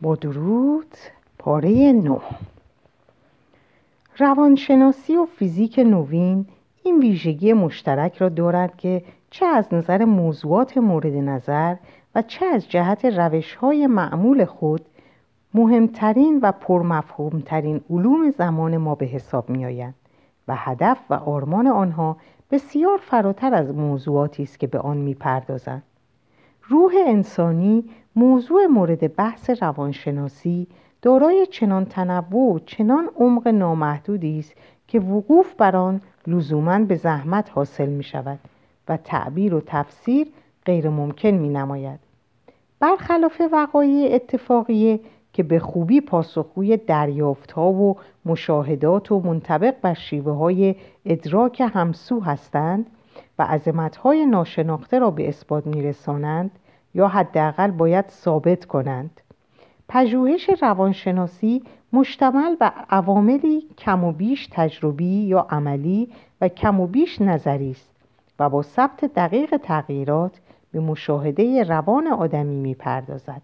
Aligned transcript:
با 0.00 0.14
درود 0.14 0.96
پاره 1.38 1.92
نو 1.92 2.18
روانشناسی 4.18 5.16
و 5.16 5.24
فیزیک 5.24 5.78
نوین 5.78 6.46
این 6.82 6.98
ویژگی 7.00 7.52
مشترک 7.52 8.16
را 8.16 8.28
دارد 8.28 8.76
که 8.76 9.02
چه 9.30 9.46
از 9.46 9.74
نظر 9.74 10.04
موضوعات 10.04 10.78
مورد 10.78 11.14
نظر 11.14 11.76
و 12.14 12.22
چه 12.22 12.46
از 12.46 12.68
جهت 12.68 13.04
روش 13.04 13.54
های 13.54 13.86
معمول 13.86 14.44
خود 14.44 14.86
مهمترین 15.54 16.40
و 16.42 16.52
پرمفهومترین 16.52 17.80
علوم 17.90 18.30
زمان 18.30 18.76
ما 18.76 18.94
به 18.94 19.06
حساب 19.06 19.50
می 19.50 19.64
آیند 19.64 19.94
و 20.48 20.54
هدف 20.56 20.98
و 21.10 21.14
آرمان 21.14 21.66
آنها 21.66 22.16
بسیار 22.50 22.98
فراتر 22.98 23.54
از 23.54 23.74
موضوعاتی 23.74 24.42
است 24.42 24.60
که 24.60 24.66
به 24.66 24.78
آن 24.78 24.96
می 24.96 25.14
پردازند. 25.14 25.82
روح 26.70 26.92
انسانی 27.06 27.84
موضوع 28.16 28.66
مورد 28.66 29.16
بحث 29.16 29.50
روانشناسی 29.50 30.66
دارای 31.02 31.46
چنان 31.46 31.84
تنوع 31.84 32.54
و 32.54 32.58
چنان 32.58 33.10
عمق 33.16 33.48
نامحدودی 33.48 34.38
است 34.38 34.54
که 34.88 35.00
وقوف 35.00 35.54
بر 35.54 35.76
آن 35.76 36.00
لزوما 36.26 36.78
به 36.78 36.94
زحمت 36.94 37.50
حاصل 37.50 37.88
می 37.88 38.02
شود 38.02 38.38
و 38.88 38.96
تعبیر 38.96 39.54
و 39.54 39.60
تفسیر 39.66 40.26
غیر 40.64 40.88
ممکن 40.88 41.28
می 41.28 41.48
نماید. 41.48 42.00
برخلاف 42.80 43.42
وقایع 43.52 44.14
اتفاقیه 44.14 45.00
که 45.32 45.42
به 45.42 45.58
خوبی 45.58 46.00
پاسخگوی 46.00 46.76
دریافت 46.76 47.52
ها 47.52 47.72
و 47.72 47.96
مشاهدات 48.24 49.12
و 49.12 49.20
منطبق 49.20 49.74
بر 49.82 49.94
شیوه 49.94 50.32
های 50.32 50.74
ادراک 51.04 51.62
همسو 51.74 52.20
هستند 52.20 52.86
و 53.40 53.42
عظمت 53.42 53.96
های 53.96 54.26
ناشناخته 54.26 54.98
را 54.98 55.10
به 55.10 55.28
اثبات 55.28 55.66
می 55.66 55.82
رسانند 55.82 56.50
یا 56.94 57.08
حداقل 57.08 57.70
باید 57.70 58.08
ثابت 58.08 58.64
کنند. 58.64 59.20
پژوهش 59.88 60.50
روانشناسی 60.62 61.62
مشتمل 61.92 62.56
بر 62.56 62.72
عواملی 62.90 63.68
کم 63.78 64.04
و 64.04 64.12
بیش 64.12 64.48
تجربی 64.52 65.04
یا 65.04 65.46
عملی 65.50 66.08
و 66.40 66.48
کم 66.48 66.80
و 66.80 66.86
بیش 66.86 67.20
نظری 67.20 67.70
است 67.70 67.90
و 68.38 68.48
با 68.48 68.62
ثبت 68.62 69.04
دقیق 69.04 69.56
تغییرات 69.56 70.40
به 70.72 70.80
مشاهده 70.80 71.62
روان 71.62 72.06
آدمی 72.06 72.56
می‌پردازد. 72.56 73.42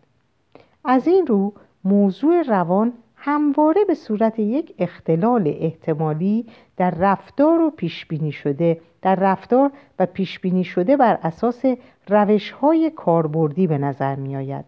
از 0.85 1.07
این 1.07 1.27
رو 1.27 1.53
موضوع 1.85 2.43
روان 2.43 2.93
همواره 3.17 3.85
به 3.85 3.95
صورت 3.95 4.39
یک 4.39 4.75
اختلال 4.79 5.55
احتمالی 5.61 6.47
در 6.77 6.91
رفتار 6.91 7.61
و 7.61 7.71
پیش 7.71 8.07
بینی 8.07 8.33
شده 8.33 8.81
در 9.03 9.15
رفتار 9.15 9.71
و 9.99 10.07
پیش 10.07 10.41
بینی 10.41 10.65
شده 10.65 10.97
بر 10.97 11.19
اساس 11.23 11.65
روش 12.09 12.51
های 12.51 12.91
کاربردی 12.91 13.67
به 13.67 13.79
نظر 13.79 14.15
می 14.15 14.37
آید. 14.37 14.65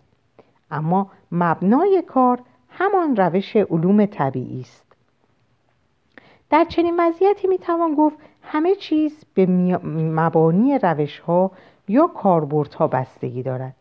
اما 0.70 1.10
مبنای 1.32 2.02
کار 2.06 2.40
همان 2.68 3.16
روش 3.16 3.56
علوم 3.56 4.06
طبیعی 4.06 4.60
است. 4.60 4.86
در 6.50 6.64
چنین 6.64 6.94
وضعیتی 6.98 7.48
می 7.48 7.58
توان 7.58 7.94
گفت 7.94 8.18
همه 8.42 8.74
چیز 8.74 9.24
به 9.34 9.46
مبانی 9.92 10.78
روش 10.78 11.18
ها 11.18 11.50
یا 11.88 12.06
کاربردها 12.06 12.86
بستگی 12.86 13.42
دارد. 13.42 13.74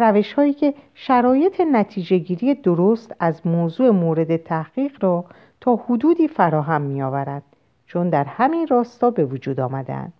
روش 0.00 0.32
هایی 0.32 0.52
که 0.52 0.74
شرایط 0.94 1.60
نتیجه 1.72 2.18
گیری 2.18 2.54
درست 2.54 3.14
از 3.20 3.46
موضوع 3.46 3.90
مورد 3.90 4.36
تحقیق 4.36 5.04
را 5.04 5.24
تا 5.60 5.76
حدودی 5.76 6.28
فراهم 6.28 6.82
می 6.82 7.02
آورد 7.02 7.42
چون 7.86 8.08
در 8.10 8.24
همین 8.24 8.66
راستا 8.66 9.10
به 9.10 9.24
وجود 9.24 9.60
آمدن 9.60 10.12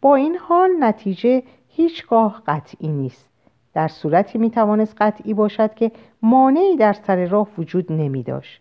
با 0.00 0.14
این 0.14 0.36
حال 0.36 0.70
نتیجه 0.80 1.42
هیچگاه 1.68 2.42
قطعی 2.46 2.88
نیست. 2.88 3.28
در 3.74 3.88
صورتی 3.88 4.38
می 4.38 4.50
توانست 4.50 4.94
قطعی 4.98 5.34
باشد 5.34 5.74
که 5.74 5.92
مانعی 6.22 6.76
در 6.76 6.92
سر 6.92 7.26
راه 7.26 7.48
وجود 7.58 7.92
نمی 7.92 8.22
داشت 8.22 8.60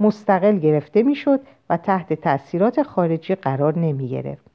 مستقل 0.00 0.58
گرفته 0.58 1.02
می 1.02 1.14
شد 1.14 1.40
و 1.70 1.76
تحت 1.76 2.12
تأثیرات 2.12 2.82
خارجی 2.82 3.34
قرار 3.34 3.78
نمی 3.78 4.08
گرفت 4.08 4.46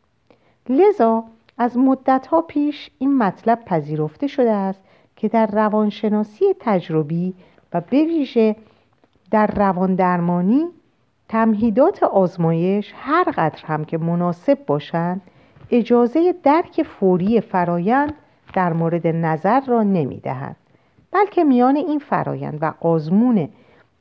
لذا 0.70 1.24
از 1.58 1.78
مدتها 1.78 2.42
پیش 2.42 2.90
این 3.00 3.18
مطلب 3.18 3.66
پذیرفته 3.66 4.28
شده 4.28 4.52
است 4.52 4.82
که 5.25 5.30
در 5.30 5.46
روانشناسی 5.46 6.46
تجربی 6.59 7.34
و 7.74 7.81
به 7.81 8.03
ویژه 8.03 8.56
در 9.31 9.47
روان 9.47 9.96
درمانی 9.96 10.66
تمهیدات 11.30 12.03
آزمایش 12.03 12.94
هر 12.96 13.24
قدر 13.24 13.66
هم 13.66 13.85
که 13.85 13.97
مناسب 13.97 14.66
باشند 14.68 15.22
اجازه 15.72 16.35
درک 16.44 16.84
فوری 16.84 17.41
فرایند 17.41 18.14
در 18.53 18.74
مورد 18.74 19.08
نظر 19.08 19.59
را 19.59 19.84
نمی 19.84 20.19
دهند 20.19 20.56
بلکه 21.12 21.44
میان 21.44 21.75
این 21.75 22.00
فرایند 22.00 22.58
و 22.62 22.74
آزمون 22.81 23.50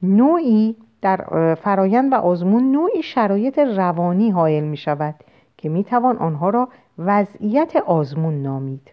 نوعی 0.03 0.77
در 1.03 1.55
فرایند 1.55 2.13
و 2.13 2.15
آزمون 2.15 2.73
نوعی 2.73 3.03
شرایط 3.03 3.59
روانی 3.59 4.31
حائل 4.31 4.65
می 4.65 4.77
شود 4.77 5.15
که 5.57 5.69
می 5.69 5.85
توان 5.85 6.17
آنها 6.17 6.51
را 6.51 6.69
وضعیت 6.99 7.77
آزمون 7.77 8.43
نامید. 8.43 8.91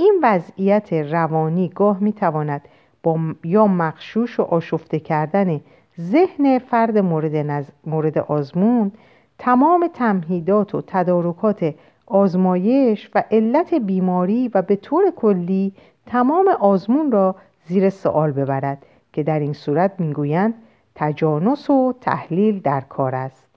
این 0.00 0.20
وضعیت 0.22 0.92
روانی 0.92 1.68
گاه 1.68 2.00
می 2.00 2.12
تواند 2.12 2.68
با 3.02 3.18
یا 3.44 3.66
مخشوش 3.66 4.40
و 4.40 4.42
آشفته 4.42 4.98
کردن 4.98 5.60
ذهن 6.00 6.58
فرد 6.58 6.98
مورد, 6.98 7.66
مورد 7.86 8.18
آزمون 8.18 8.92
تمام 9.38 9.90
تمهیدات 9.94 10.74
و 10.74 10.82
تدارکات 10.86 11.74
آزمایش 12.06 13.10
و 13.14 13.24
علت 13.30 13.74
بیماری 13.74 14.50
و 14.54 14.62
به 14.62 14.76
طور 14.76 15.10
کلی 15.16 15.72
تمام 16.06 16.48
آزمون 16.48 17.12
را 17.12 17.36
زیر 17.64 17.90
سوال 17.90 18.32
ببرد 18.32 18.86
که 19.12 19.22
در 19.22 19.38
این 19.38 19.52
صورت 19.52 20.00
می‌گویند 20.00 20.54
تجانس 20.94 21.70
و 21.70 21.94
تحلیل 22.00 22.60
در 22.60 22.80
کار 22.80 23.14
است. 23.14 23.48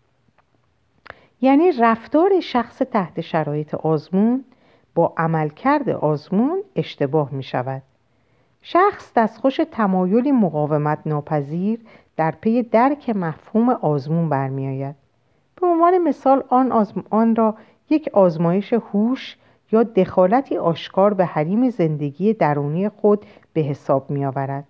یعنی 1.41 1.71
رفتار 1.79 2.39
شخص 2.39 2.77
تحت 2.77 3.21
شرایط 3.21 3.75
آزمون 3.75 4.43
با 4.95 5.13
عملکرد 5.17 5.89
آزمون 5.89 6.63
اشتباه 6.75 7.29
می 7.31 7.43
شود 7.43 7.81
شخص 8.61 9.11
دستخوش 9.15 9.59
تمایلی 9.71 10.31
مقاومت 10.31 10.99
ناپذیر 11.05 11.79
در 12.17 12.31
پی 12.31 12.63
درک 12.63 13.09
مفهوم 13.09 13.69
آزمون 13.69 14.29
برمیآید 14.29 14.95
به 15.61 15.67
عنوان 15.67 15.97
مثال 15.97 16.43
آن, 16.49 16.87
آن 17.09 17.35
را 17.35 17.55
یک 17.89 18.09
آزمایش 18.13 18.73
هوش 18.73 19.37
یا 19.71 19.83
دخالتی 19.83 20.57
آشکار 20.57 21.13
به 21.13 21.25
حریم 21.25 21.69
زندگی 21.69 22.33
درونی 22.33 22.89
خود 22.89 23.25
به 23.53 23.61
حساب 23.61 24.09
می 24.09 24.25
آورد. 24.25 24.63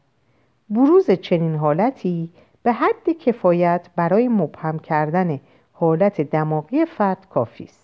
بروز 0.69 1.11
چنین 1.11 1.55
حالتی 1.55 2.29
به 2.63 2.73
حد 2.73 3.09
کفایت 3.09 3.89
برای 3.95 4.27
مبهم 4.27 4.79
کردن 4.79 5.39
حالت 5.71 6.21
دماغی 6.21 6.85
فرد 6.85 7.27
کافی 7.29 7.63
است. 7.63 7.82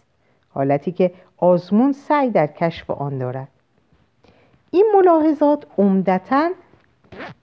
حالتی 0.49 0.91
که 0.91 1.11
آزمون 1.37 1.91
سعی 1.91 2.29
در 2.29 2.47
کشف 2.47 2.89
آن 2.91 3.17
دارد. 3.17 3.47
این 4.71 4.91
ملاحظات 4.95 5.65
عمدتا 5.77 6.49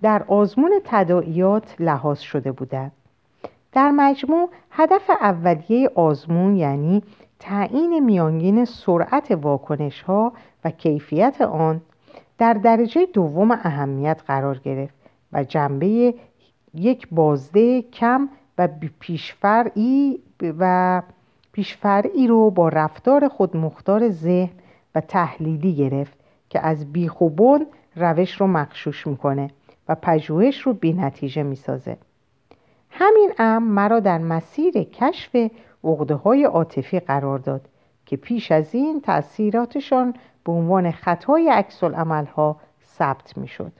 در 0.02 0.22
آزمون 0.22 0.80
تداعیات 0.84 1.74
لحاظ 1.78 2.18
شده 2.18 2.52
بودند. 2.52 2.92
در 3.72 3.90
مجموع 3.90 4.50
هدف 4.70 5.10
اولیه 5.10 5.90
آزمون 5.94 6.56
یعنی 6.56 7.02
تعیین 7.38 8.04
میانگین 8.04 8.64
سرعت 8.64 9.30
واکنش 9.30 10.02
ها 10.02 10.32
و 10.64 10.70
کیفیت 10.70 11.40
آن 11.40 11.80
در 12.38 12.54
درجه 12.54 13.06
دوم 13.06 13.50
اهمیت 13.50 14.22
قرار 14.26 14.58
گرفت 14.58 14.94
و 15.32 15.44
جنبه 15.44 16.14
یک 16.74 17.08
بازده 17.10 17.82
کم 17.82 18.28
و 18.58 18.68
پیشفرعی 19.00 20.20
و 20.58 21.02
پیشفرعی 21.56 22.26
رو 22.26 22.50
با 22.50 22.68
رفتار 22.68 23.28
خود 23.28 23.56
مختار 23.56 24.08
ذهن 24.08 24.52
و 24.94 25.00
تحلیلی 25.00 25.74
گرفت 25.74 26.18
که 26.48 26.60
از 26.60 26.92
بیخوبون 26.92 27.66
روش 27.96 28.40
رو 28.40 28.46
مخشوش 28.46 29.06
می‌کنه 29.06 29.50
و 29.88 29.94
پژوهش 29.94 30.60
رو 30.60 30.72
بی 30.72 30.92
نتیجه 30.92 31.42
می‌سازه 31.42 31.96
همین 32.90 33.32
امر 33.38 33.68
مرا 33.68 34.00
در 34.00 34.18
مسیر 34.18 34.82
کشف 34.82 35.50
عقده 35.84 36.14
های 36.14 36.44
عاطفی 36.44 37.00
قرار 37.00 37.38
داد 37.38 37.68
که 38.06 38.16
پیش 38.16 38.52
از 38.52 38.74
این 38.74 39.00
تأثیراتشان 39.00 40.14
به 40.44 40.52
عنوان 40.52 40.90
خطای 40.90 41.48
عکس 41.48 41.84
ها 42.36 42.56
ثبت 42.84 43.38
می‌شد. 43.38 43.72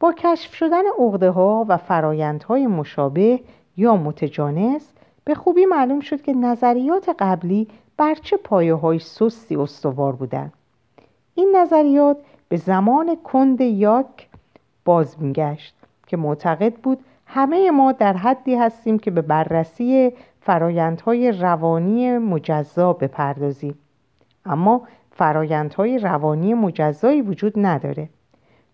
با 0.00 0.12
کشف 0.12 0.54
شدن 0.54 0.84
عقده 0.98 1.30
ها 1.30 1.64
و 1.68 1.76
فرایندهای 1.76 2.66
مشابه 2.66 3.40
یا 3.76 3.96
متجانس 3.96 4.95
به 5.26 5.34
خوبی 5.34 5.66
معلوم 5.66 6.00
شد 6.00 6.22
که 6.22 6.32
نظریات 6.32 7.16
قبلی 7.18 7.68
بر 7.96 8.14
چه 8.14 8.36
پایه 8.36 8.74
های 8.74 8.98
سستی 8.98 9.56
استوار 9.56 10.12
بودند. 10.12 10.52
این 11.34 11.56
نظریات 11.56 12.16
به 12.48 12.56
زمان 12.56 13.16
کند 13.16 13.60
یاک 13.60 14.28
باز 14.84 15.22
میگشت 15.22 15.74
که 16.06 16.16
معتقد 16.16 16.74
بود 16.74 16.98
همه 17.26 17.70
ما 17.70 17.92
در 17.92 18.12
حدی 18.12 18.54
هستیم 18.54 18.98
که 18.98 19.10
به 19.10 19.22
بررسی 19.22 20.12
فرایندهای 20.40 21.32
روانی 21.32 22.18
مجزا 22.18 22.92
بپردازیم 22.92 23.78
اما 24.44 24.82
فرایندهای 25.12 25.98
روانی 25.98 26.54
مجزایی 26.54 27.22
وجود 27.22 27.52
نداره 27.56 28.08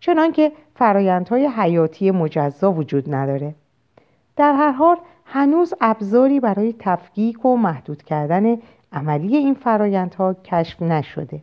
چنانکه 0.01 0.53
فرایندهای 0.75 1.47
حیاتی 1.47 2.11
مجزا 2.11 2.73
وجود 2.73 3.15
نداره 3.15 3.55
در 4.37 4.53
هر 4.53 4.71
حال 4.73 4.97
هنوز 5.35 5.75
ابزاری 5.81 6.41
برای 6.41 6.75
تفکیک 6.79 7.45
و 7.45 7.57
محدود 7.57 8.03
کردن 8.03 8.57
عملی 8.93 9.37
این 9.37 9.55
فرایندها 9.55 10.35
کشف 10.35 10.83
نشده. 10.83 11.41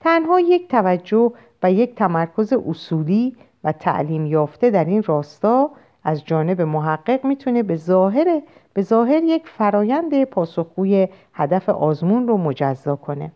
تنها 0.00 0.40
یک 0.40 0.68
توجه 0.68 1.32
و 1.62 1.72
یک 1.72 1.94
تمرکز 1.94 2.52
اصولی 2.52 3.36
و 3.64 3.72
تعلیم 3.72 4.26
یافته 4.26 4.70
در 4.70 4.84
این 4.84 5.02
راستا 5.02 5.70
از 6.04 6.24
جانب 6.24 6.60
محقق 6.60 7.24
می‌تونه 7.24 7.62
به 7.62 7.76
ظاهر 7.76 8.42
به 8.74 8.82
ظاهر 8.82 9.22
یک 9.22 9.48
فرایند 9.48 10.24
پاسخگوی 10.24 11.08
هدف 11.32 11.68
آزمون 11.68 12.28
رو 12.28 12.36
مجزا 12.36 12.96
کنه. 12.96 13.32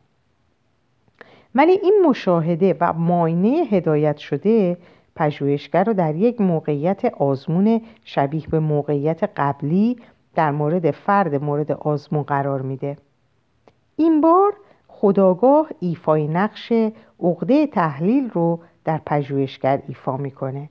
ولی 1.54 1.72
این 1.72 2.04
مشاهده 2.06 2.76
و 2.80 2.92
ماینه 2.92 3.48
هدایت 3.48 4.16
شده 4.16 4.76
پژوهشگر 5.16 5.84
رو 5.84 5.92
در 5.92 6.14
یک 6.14 6.40
موقعیت 6.40 7.04
آزمون 7.04 7.80
شبیه 8.04 8.46
به 8.50 8.60
موقعیت 8.60 9.24
قبلی 9.36 9.96
در 10.34 10.50
مورد 10.50 10.90
فرد 10.90 11.44
مورد 11.44 11.72
آزمون 11.72 12.22
قرار 12.22 12.62
میده. 12.62 12.96
این 13.96 14.20
بار 14.20 14.54
خداگاه 14.88 15.68
ایفای 15.80 16.28
نقش 16.28 16.72
عقده 17.20 17.66
تحلیل 17.66 18.30
رو 18.30 18.60
در 18.84 19.00
پژوهشگر 19.06 19.82
ایفا 19.88 20.16
می‌کنه. 20.16 20.68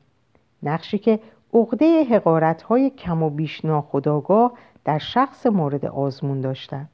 نقشی 0.63 0.97
که 0.97 1.19
عقده 1.53 2.03
حقارت 2.03 2.61
های 2.61 2.89
کم 2.89 3.23
و 3.23 3.29
بیش 3.29 3.65
ناخداگاه 3.65 4.51
در 4.85 4.97
شخص 4.97 5.45
مورد 5.45 5.85
آزمون 5.85 6.41
داشتند 6.41 6.89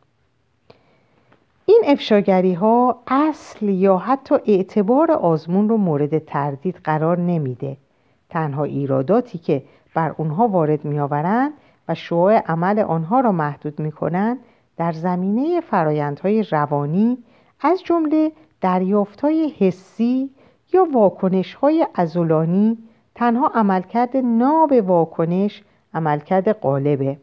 این 1.82 1.92
افشاگری 1.92 2.54
ها 2.54 3.04
اصل 3.08 3.70
یا 3.70 3.98
حتی 3.98 4.36
اعتبار 4.46 5.12
آزمون 5.12 5.70
رو 5.70 5.78
مورد 5.78 6.18
تردید 6.18 6.76
قرار 6.84 7.20
نمیده. 7.20 7.78
تنها 8.30 8.64
ایراداتی 8.64 9.38
که 9.38 9.64
بر 9.96 10.16
اونها 10.18 10.48
وارد 10.48 10.86
میآورند 10.86 11.54
و 11.88 11.96
شعاع 11.96 12.38
عمل 12.38 12.80
آنها 12.80 13.20
را 13.20 13.32
محدود 13.32 13.80
می‌کنند 13.80 14.38
در 14.78 14.92
زمینه 14.92 15.62
فرایندهای 15.62 16.44
روانی 16.44 17.18
از 17.62 17.84
جمله 17.84 18.32
دریافتهای 18.62 19.54
حسی 19.60 20.30
یا 20.74 20.88
واکنش 20.92 21.54
های 21.54 21.88
ازولانی 21.96 22.78
تنها 23.16 23.48
عملکرد 23.48 24.18
ناب 24.18 24.72
واکنش 24.72 25.64
عملکرد 25.94 26.50
قالبه 26.50 27.18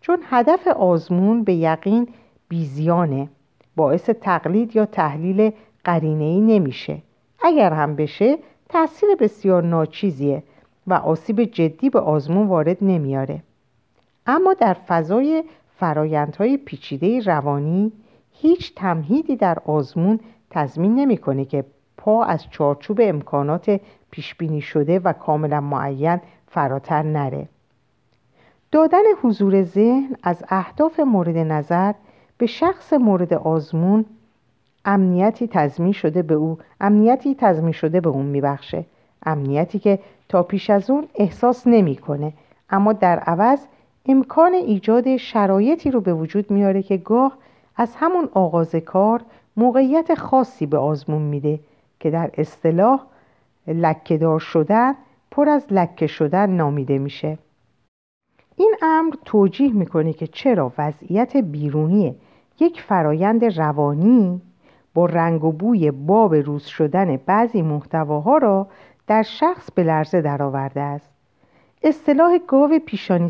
چون 0.00 0.18
هدف 0.24 0.66
آزمون 0.66 1.44
به 1.44 1.54
یقین 1.54 2.08
بیزیانه. 2.48 3.28
باعث 3.76 4.10
تقلید 4.10 4.76
یا 4.76 4.86
تحلیل 4.86 5.50
قرینه‌ای 5.84 6.40
نمیشه. 6.40 6.98
اگر 7.42 7.72
هم 7.72 7.96
بشه 7.96 8.38
تاثیر 8.68 9.08
بسیار 9.20 9.62
ناچیزیه 9.62 10.42
و 10.86 10.94
آسیب 10.94 11.44
جدی 11.44 11.90
به 11.90 12.00
آزمون 12.00 12.46
وارد 12.46 12.76
نمیاره 12.80 13.42
اما 14.26 14.54
در 14.54 14.74
فضای 14.74 15.44
فرایندهای 15.76 16.56
پیچیده 16.56 17.20
روانی 17.20 17.92
هیچ 18.32 18.74
تمهیدی 18.74 19.36
در 19.36 19.58
آزمون 19.66 20.20
تضمین 20.50 20.94
نمی‌کنه 20.94 21.44
که 21.44 21.64
پا 21.96 22.24
از 22.24 22.50
چارچوب 22.50 23.00
امکانات 23.02 23.80
پیشبینی 24.10 24.60
شده 24.60 24.98
و 24.98 25.12
کاملا 25.12 25.60
معین 25.60 26.20
فراتر 26.48 27.02
نره. 27.02 27.48
دادن 28.72 29.02
حضور 29.22 29.62
ذهن 29.62 30.16
از 30.22 30.44
اهداف 30.48 31.00
مورد 31.00 31.36
نظر 31.36 31.92
به 32.42 32.46
شخص 32.46 32.92
مورد 32.92 33.34
آزمون 33.34 34.04
امنیتی 34.84 35.48
تضمین 35.48 35.92
شده 35.92 36.22
به 36.22 36.34
او 36.34 36.58
امنیتی 36.80 37.34
تضمین 37.34 37.72
شده 37.72 38.00
به 38.00 38.08
اون 38.08 38.26
میبخشه. 38.26 38.84
امنیتی 39.26 39.78
که 39.78 39.98
تا 40.28 40.42
پیش 40.42 40.70
از 40.70 40.90
اون 40.90 41.08
احساس 41.14 41.66
نمی‌کنه. 41.66 42.32
اما 42.70 42.92
در 42.92 43.18
عوض 43.18 43.66
امکان 44.06 44.54
ایجاد 44.54 45.16
شرایطی 45.16 45.90
رو 45.90 46.00
به 46.00 46.14
وجود 46.14 46.50
میاره 46.50 46.82
که 46.82 46.96
گاه 46.96 47.38
از 47.76 47.94
همون 47.96 48.28
آغاز 48.34 48.74
کار 48.74 49.20
موقعیت 49.56 50.14
خاصی 50.14 50.66
به 50.66 50.78
آزمون 50.78 51.22
میده 51.22 51.60
که 52.00 52.10
در 52.10 52.30
اصطلاح 52.38 53.06
لکهدار 53.66 54.38
شدن 54.38 54.94
پر 55.30 55.48
از 55.48 55.66
لکه 55.70 56.06
شدن 56.06 56.50
نامیده 56.50 56.98
میشه. 56.98 57.38
این 58.56 58.74
امر 58.82 59.14
توجیه 59.24 59.72
می‌کنه 59.72 60.12
که 60.12 60.26
چرا 60.26 60.72
وضعیت 60.78 61.36
بیرونی 61.36 62.16
یک 62.62 62.82
فرایند 62.82 63.44
روانی 63.44 64.40
با 64.94 65.06
رنگ 65.06 65.44
و 65.44 65.52
بوی 65.52 65.90
باب 65.90 66.34
روز 66.34 66.64
شدن 66.64 67.16
بعضی 67.16 67.62
محتواها 67.62 68.38
را 68.38 68.68
در 69.06 69.22
شخص 69.22 69.70
به 69.70 69.82
لرزه 69.82 70.20
درآورده 70.20 70.80
است. 70.80 71.10
اصطلاح 71.82 72.38
گاو 72.46 72.78
پیشانی 72.86 73.28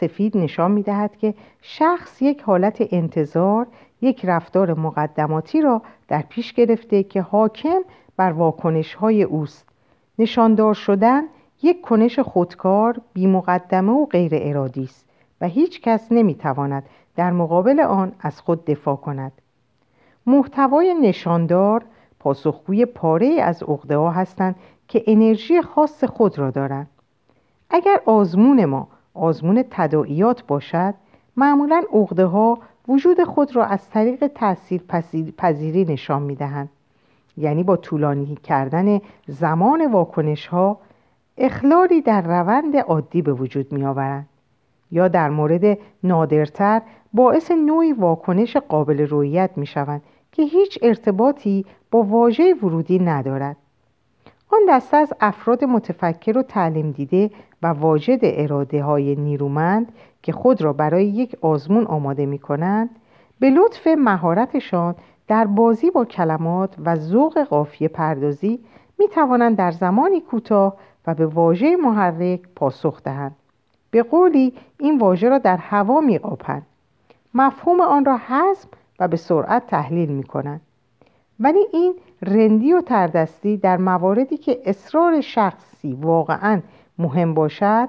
سفید 0.00 0.36
نشان 0.36 0.70
می 0.70 0.82
دهد 0.82 1.16
که 1.16 1.34
شخص 1.62 2.22
یک 2.22 2.42
حالت 2.42 2.88
انتظار 2.90 3.66
یک 4.00 4.24
رفتار 4.24 4.74
مقدماتی 4.74 5.60
را 5.60 5.82
در 6.08 6.24
پیش 6.28 6.52
گرفته 6.52 7.02
که 7.02 7.22
حاکم 7.22 7.80
بر 8.16 8.32
واکنش 8.32 8.94
های 8.94 9.22
اوست. 9.22 9.68
نشاندار 10.18 10.74
شدن 10.74 11.22
یک 11.62 11.80
کنش 11.80 12.18
خودکار 12.18 13.00
بی 13.12 13.26
مقدمه 13.26 13.92
و 13.92 14.06
غیر 14.06 14.32
ارادی 14.34 14.84
است 14.84 15.06
و 15.40 15.48
هیچ 15.48 15.80
کس 15.80 16.12
نمی 16.12 16.34
تواند 16.34 16.82
در 17.16 17.32
مقابل 17.32 17.80
آن 17.80 18.12
از 18.20 18.40
خود 18.40 18.64
دفاع 18.64 18.96
کند. 18.96 19.32
محتوای 20.26 20.94
نشاندار 20.94 21.84
پاسخگوی 22.18 22.86
پاره 22.86 23.40
از 23.42 23.62
ها 23.90 24.10
هستند 24.10 24.56
که 24.88 25.02
انرژی 25.06 25.62
خاص 25.62 26.04
خود 26.04 26.38
را 26.38 26.50
دارند. 26.50 26.90
اگر 27.70 28.00
آزمون 28.06 28.64
ما 28.64 28.88
آزمون 29.14 29.64
تداعیات 29.70 30.46
باشد 30.46 30.94
معمولا 31.36 31.82
عقده 31.92 32.24
ها 32.24 32.58
وجود 32.88 33.24
خود 33.24 33.56
را 33.56 33.64
از 33.64 33.90
طریق 33.90 34.26
تاثیر 34.26 34.82
پذیری 35.38 35.84
نشان 35.84 36.22
می 36.22 36.34
دهند. 36.34 36.68
یعنی 37.36 37.62
با 37.62 37.76
طولانی 37.76 38.38
کردن 38.42 39.00
زمان 39.26 39.92
واکنش 39.92 40.46
ها 40.46 40.78
اخلالی 41.38 42.00
در 42.00 42.22
روند 42.22 42.76
عادی 42.76 43.22
به 43.22 43.32
وجود 43.32 43.72
می 43.72 43.84
آورند. 43.84 44.28
یا 44.90 45.08
در 45.08 45.30
مورد 45.30 45.78
نادرتر 46.02 46.82
باعث 47.12 47.50
نوعی 47.50 47.92
واکنش 47.92 48.56
قابل 48.56 49.00
رویت 49.06 49.50
می 49.56 49.66
شوند 49.66 50.02
که 50.32 50.42
هیچ 50.42 50.78
ارتباطی 50.82 51.64
با 51.90 52.02
واژه 52.02 52.54
ورودی 52.54 52.98
ندارد. 52.98 53.56
آن 54.52 54.60
دسته 54.68 54.96
از 54.96 55.12
افراد 55.20 55.64
متفکر 55.64 56.38
و 56.38 56.42
تعلیم 56.42 56.90
دیده 56.90 57.30
و 57.62 57.66
واجد 57.66 58.18
اراده 58.22 58.82
های 58.82 59.16
نیرومند 59.16 59.92
که 60.22 60.32
خود 60.32 60.62
را 60.62 60.72
برای 60.72 61.06
یک 61.06 61.36
آزمون 61.40 61.84
آماده 61.86 62.26
می 62.26 62.38
کنند 62.38 62.90
به 63.40 63.50
لطف 63.50 63.86
مهارتشان 63.86 64.94
در 65.28 65.44
بازی 65.44 65.90
با 65.90 66.04
کلمات 66.04 66.74
و 66.84 66.96
ذوق 66.96 67.44
قافیه 67.44 67.88
پردازی 67.88 68.60
می 68.98 69.08
توانند 69.08 69.56
در 69.56 69.70
زمانی 69.70 70.20
کوتاه 70.20 70.76
و 71.06 71.14
به 71.14 71.26
واژه 71.26 71.76
محرک 71.76 72.40
پاسخ 72.56 73.02
دهند. 73.02 73.36
به 73.90 74.02
قولی 74.02 74.54
این 74.78 74.98
واژه 74.98 75.28
را 75.28 75.38
در 75.38 75.56
هوا 75.56 76.00
می 76.00 76.18
قاپند 76.18 76.66
مفهوم 77.34 77.80
آن 77.80 78.04
را 78.04 78.16
حذف 78.16 78.66
و 79.00 79.08
به 79.08 79.16
سرعت 79.16 79.66
تحلیل 79.66 80.08
می 80.08 80.24
کنند 80.24 80.60
ولی 81.40 81.66
این 81.72 81.94
رندی 82.22 82.72
و 82.72 82.80
تردستی 82.80 83.56
در 83.56 83.76
مواردی 83.76 84.36
که 84.36 84.60
اصرار 84.64 85.20
شخصی 85.20 85.92
واقعا 85.92 86.60
مهم 86.98 87.34
باشد 87.34 87.88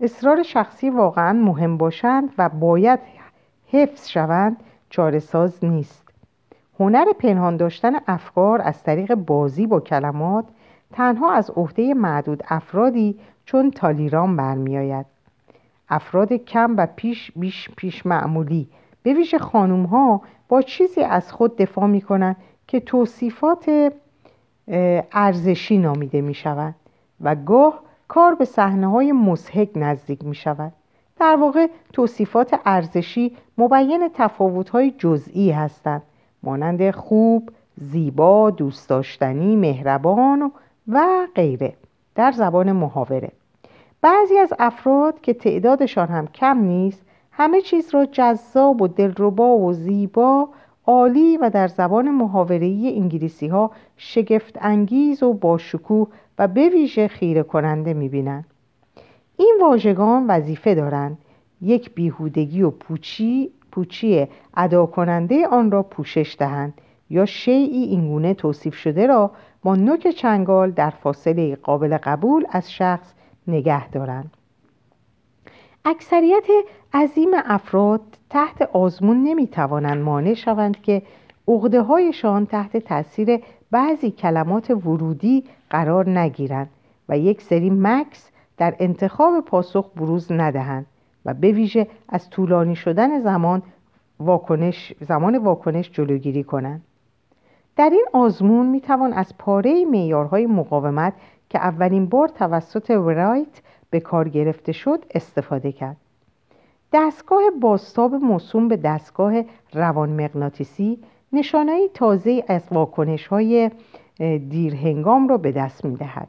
اصرار 0.00 0.42
شخصی 0.42 0.90
واقعا 0.90 1.32
مهم 1.32 1.76
باشند 1.76 2.34
و 2.38 2.48
باید 2.48 3.00
حفظ 3.66 4.08
شوند 4.08 4.56
چارساز 4.90 5.64
نیست. 5.64 6.08
هنر 6.80 7.04
پنهان 7.18 7.56
داشتن 7.56 7.92
افکار 8.06 8.60
از 8.64 8.82
طریق 8.82 9.14
بازی 9.14 9.66
با 9.66 9.80
کلمات 9.80 10.44
تنها 10.92 11.32
از 11.32 11.50
عهده 11.50 11.94
معدود 11.94 12.42
افرادی 12.48 13.18
چون 13.50 13.70
تالیران 13.70 14.36
برمیآید. 14.36 15.06
افراد 15.88 16.32
کم 16.32 16.74
و 16.76 16.86
پیش 16.96 17.32
بیش 17.36 17.70
پیش 17.76 18.06
معمولی 18.06 18.68
به 19.02 19.14
ویژه 19.14 19.38
خانوم 19.38 19.84
ها 19.84 20.22
با 20.48 20.62
چیزی 20.62 21.02
از 21.02 21.32
خود 21.32 21.56
دفاع 21.56 21.86
می 21.86 22.00
کنند 22.00 22.36
که 22.66 22.80
توصیفات 22.80 23.92
ارزشی 25.12 25.78
نامیده 25.78 26.20
می 26.20 26.34
شود 26.34 26.74
و 27.20 27.34
گاه 27.34 27.82
کار 28.08 28.34
به 28.34 28.44
صحنه 28.44 28.86
های 28.90 29.12
مسحک 29.12 29.70
نزدیک 29.76 30.24
می 30.24 30.34
شود 30.34 30.72
در 31.20 31.36
واقع 31.40 31.66
توصیفات 31.92 32.60
ارزشی 32.64 33.36
مبین 33.58 34.10
تفاوت 34.14 34.70
های 34.70 34.90
جزئی 34.90 35.50
هستند 35.50 36.02
مانند 36.42 36.90
خوب، 36.90 37.50
زیبا، 37.76 38.50
دوست 38.50 38.88
داشتنی، 38.88 39.56
مهربان 39.56 40.52
و 40.88 41.26
غیره. 41.34 41.74
در 42.14 42.32
زبان 42.32 42.72
محاوره. 42.72 43.32
بعضی 44.02 44.38
از 44.38 44.52
افراد 44.58 45.20
که 45.20 45.34
تعدادشان 45.34 46.08
هم 46.08 46.26
کم 46.26 46.58
نیست 46.58 47.02
همه 47.32 47.60
چیز 47.60 47.94
را 47.94 48.06
جذاب 48.06 48.82
و 48.82 48.88
دلربا 48.88 49.58
و 49.58 49.72
زیبا 49.72 50.48
عالی 50.86 51.36
و 51.36 51.50
در 51.50 51.68
زبان 51.68 52.10
محاوره‌ای 52.10 52.96
انگلیسی 52.96 53.48
ها 53.48 53.70
شگفت 53.96 54.58
انگیز 54.60 55.22
و 55.22 55.32
باشکوه 55.32 56.08
و 56.38 56.48
به 56.48 56.68
ویژه 56.68 57.08
خیره 57.08 57.42
کننده 57.42 57.94
می‌بینند. 57.94 58.44
این 59.36 59.58
واژگان 59.62 60.26
وظیفه 60.26 60.74
دارند 60.74 61.18
یک 61.62 61.94
بیهودگی 61.94 62.62
و 62.62 62.70
پوچی 62.70 63.50
پوچی 63.72 64.28
ادا 64.54 64.86
کننده 64.86 65.46
آن 65.46 65.70
را 65.70 65.82
پوشش 65.82 66.36
دهند 66.38 66.74
یا 67.10 67.26
شیعی 67.26 67.84
اینگونه 67.84 68.34
توصیف 68.34 68.74
شده 68.74 69.06
را 69.06 69.30
با 69.62 69.76
نوک 69.76 70.08
چنگال 70.08 70.70
در 70.70 70.90
فاصله 70.90 71.56
قابل 71.56 71.96
قبول 71.96 72.46
از 72.50 72.72
شخص 72.72 73.14
نگه 73.50 73.88
دارند 73.88 74.36
اکثریت 75.84 76.44
عظیم 76.94 77.30
افراد 77.34 78.00
تحت 78.30 78.62
آزمون 78.62 79.22
نمی‌توانند 79.22 80.02
مانع 80.02 80.34
شوند 80.34 80.82
که 80.82 81.02
عقده 81.48 81.82
هایشان 81.82 82.46
تحت 82.46 82.76
تاثیر 82.76 83.40
بعضی 83.70 84.10
کلمات 84.10 84.70
ورودی 84.70 85.44
قرار 85.70 86.08
نگیرند 86.08 86.70
و 87.08 87.18
یک 87.18 87.42
سری 87.42 87.70
مکس 87.70 88.30
در 88.56 88.74
انتخاب 88.78 89.44
پاسخ 89.44 89.90
بروز 89.96 90.32
ندهند 90.32 90.86
و 91.24 91.34
به 91.34 91.52
ویژه 91.52 91.86
از 92.08 92.30
طولانی 92.30 92.76
شدن 92.76 93.20
زمان 93.20 93.62
واکنش 94.20 94.92
زمان 95.00 95.38
واکنش 95.38 95.90
جلوگیری 95.90 96.44
کنند. 96.44 96.82
در 97.76 97.90
این 97.90 98.06
آزمون 98.12 98.66
می 98.66 98.80
توان 98.80 99.12
از 99.12 99.38
پاره 99.38 99.84
معیارهای 99.84 100.46
مقاومت 100.46 101.12
که 101.50 101.58
اولین 101.58 102.06
بار 102.06 102.28
توسط 102.28 102.90
ورایت 102.90 103.60
به 103.90 104.00
کار 104.00 104.28
گرفته 104.28 104.72
شد 104.72 105.04
استفاده 105.14 105.72
کرد 105.72 105.96
دستگاه 106.92 107.42
باستاب 107.60 108.14
موسوم 108.14 108.68
به 108.68 108.76
دستگاه 108.76 109.42
روان 109.72 110.08
مغناطیسی 110.08 110.98
نشانه 111.32 111.88
تازه 111.94 112.44
از 112.48 112.62
واکنش 112.70 113.26
های 113.26 113.70
دیرهنگام 114.48 115.28
را 115.28 115.38
به 115.38 115.52
دست 115.52 115.84
می 115.84 115.96
دهد. 115.96 116.28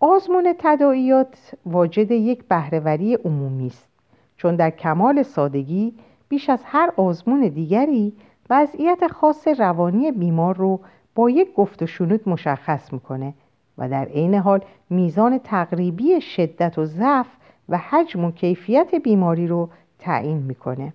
آزمون 0.00 0.54
تداعیات 0.58 1.54
واجد 1.66 2.10
یک 2.10 2.44
بهرهوری 2.44 3.14
عمومی 3.14 3.66
است 3.66 3.88
چون 4.36 4.56
در 4.56 4.70
کمال 4.70 5.22
سادگی 5.22 5.94
بیش 6.28 6.50
از 6.50 6.60
هر 6.64 6.92
آزمون 6.96 7.40
دیگری 7.40 8.12
وضعیت 8.50 9.06
خاص 9.06 9.48
روانی 9.48 10.12
بیمار 10.12 10.56
رو 10.56 10.80
با 11.14 11.30
یک 11.30 11.54
گفت 11.54 11.82
و 11.82 11.86
شنود 11.86 12.28
مشخص 12.28 12.92
می‌کنه 12.92 13.34
و 13.80 13.88
در 13.88 14.04
عین 14.04 14.34
حال 14.34 14.60
میزان 14.90 15.38
تقریبی 15.38 16.20
شدت 16.20 16.78
و 16.78 16.84
ضعف 16.84 17.26
و 17.68 17.78
حجم 17.78 18.24
و 18.24 18.30
کیفیت 18.30 18.94
بیماری 18.94 19.46
رو 19.46 19.68
تعیین 19.98 20.36
می‌کنه. 20.36 20.92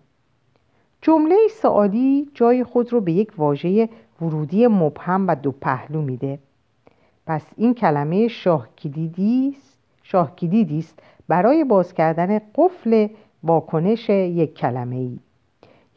جمله 1.02 1.36
سوالی 1.62 2.30
جای 2.34 2.64
خود 2.64 2.94
رو 2.94 3.02
به 3.02 3.12
یک 3.12 3.32
واژه 3.38 3.90
ورودی 4.22 4.68
مبهم 4.68 5.28
و 5.28 5.36
دو 5.36 5.52
پهلو 5.52 6.02
میده. 6.02 6.40
پس 7.28 7.46
این 7.58 7.74
کلمه 7.74 8.28
شاه 8.28 8.68
کلیدی 10.36 10.78
است 10.78 11.00
برای 11.28 11.64
باز 11.64 11.94
کردن 11.94 12.40
قفل 12.56 13.08
واکنش 13.44 14.10
یک 14.10 14.54
کلمه 14.54 14.96
ای 14.96 15.20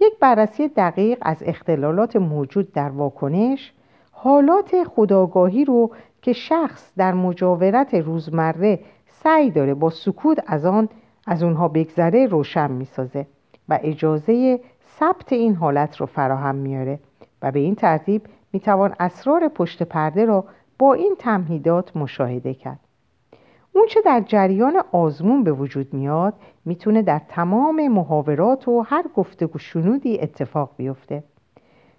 یک 0.01 0.13
بررسی 0.21 0.69
دقیق 0.69 1.19
از 1.23 1.43
اختلالات 1.47 2.17
موجود 2.17 2.73
در 2.73 2.89
واکنش 2.89 3.73
حالات 4.13 4.85
خداگاهی 4.85 5.65
رو 5.65 5.91
که 6.29 6.35
شخص 6.35 6.93
در 6.97 7.15
مجاورت 7.15 7.95
روزمره 7.95 8.81
سعی 9.07 9.51
داره 9.51 9.75
با 9.75 9.91
سکوت 9.91 10.39
از 10.47 10.67
آن 10.67 10.89
از 11.27 11.43
اونها 11.43 11.69
بگذره 11.69 12.27
روشن 12.27 12.71
می‌سازه 12.71 13.27
و 13.69 13.79
اجازه 13.83 14.61
ثبت 14.99 15.33
این 15.33 15.55
حالت 15.55 15.97
رو 15.97 16.07
فراهم 16.07 16.55
میاره 16.55 16.99
و 17.43 17.53
به 17.53 17.59
این 17.59 17.75
ترتیب 17.75 18.23
می‌توان 18.53 18.95
اسرار 19.01 19.49
پشت 19.49 19.83
پرده 19.83 20.25
را 20.25 20.45
با 20.79 20.95
این 20.95 21.15
تمهیدات 21.19 21.97
مشاهده 21.97 22.55
کرد. 22.55 22.81
اونچه 23.73 24.01
در 24.05 24.21
جریان 24.21 24.83
آزمون 24.93 25.45
به 25.45 25.53
وجود 25.53 25.95
میاد 25.95 26.35
می‌تونه 26.65 27.03
در 27.03 27.21
تمام 27.29 27.89
محاورات 27.89 28.69
و 28.69 28.81
هر 28.81 29.05
گفتگو 29.17 29.59
شنودی 29.59 30.21
اتفاق 30.21 30.71
بیفته. 30.77 31.25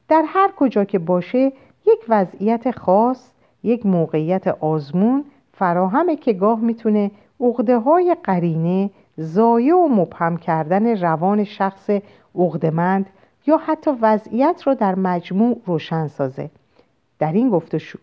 در 0.08 0.24
هر 0.28 0.52
کجا 0.58 0.84
که 0.84 1.00
باشه 1.00 1.52
یک 1.88 2.06
وضعیت 2.10 2.72
خاص 2.72 3.32
یک 3.64 3.86
موقعیت 3.86 4.48
آزمون 4.48 5.26
فراهمه 5.54 6.16
که 6.16 6.34
گاه 6.34 6.60
می‌تونه 6.60 7.12
اغده 7.42 7.80
های 7.80 8.16
قرینه 8.24 8.90
زایه 9.18 9.76
و 9.76 9.88
مبهم 9.88 10.38
کردن 10.38 11.02
روان 11.02 11.44
شخص 11.44 11.90
اغدمند 12.36 13.10
یا 13.48 13.58
حتی 13.58 13.92
وضعیت 14.02 14.62
را 14.66 14.74
در 14.74 14.96
مجموع 14.96 15.58
روشن 15.66 16.08
سازه. 16.08 16.50
در 17.20 17.32
این 17.32 17.62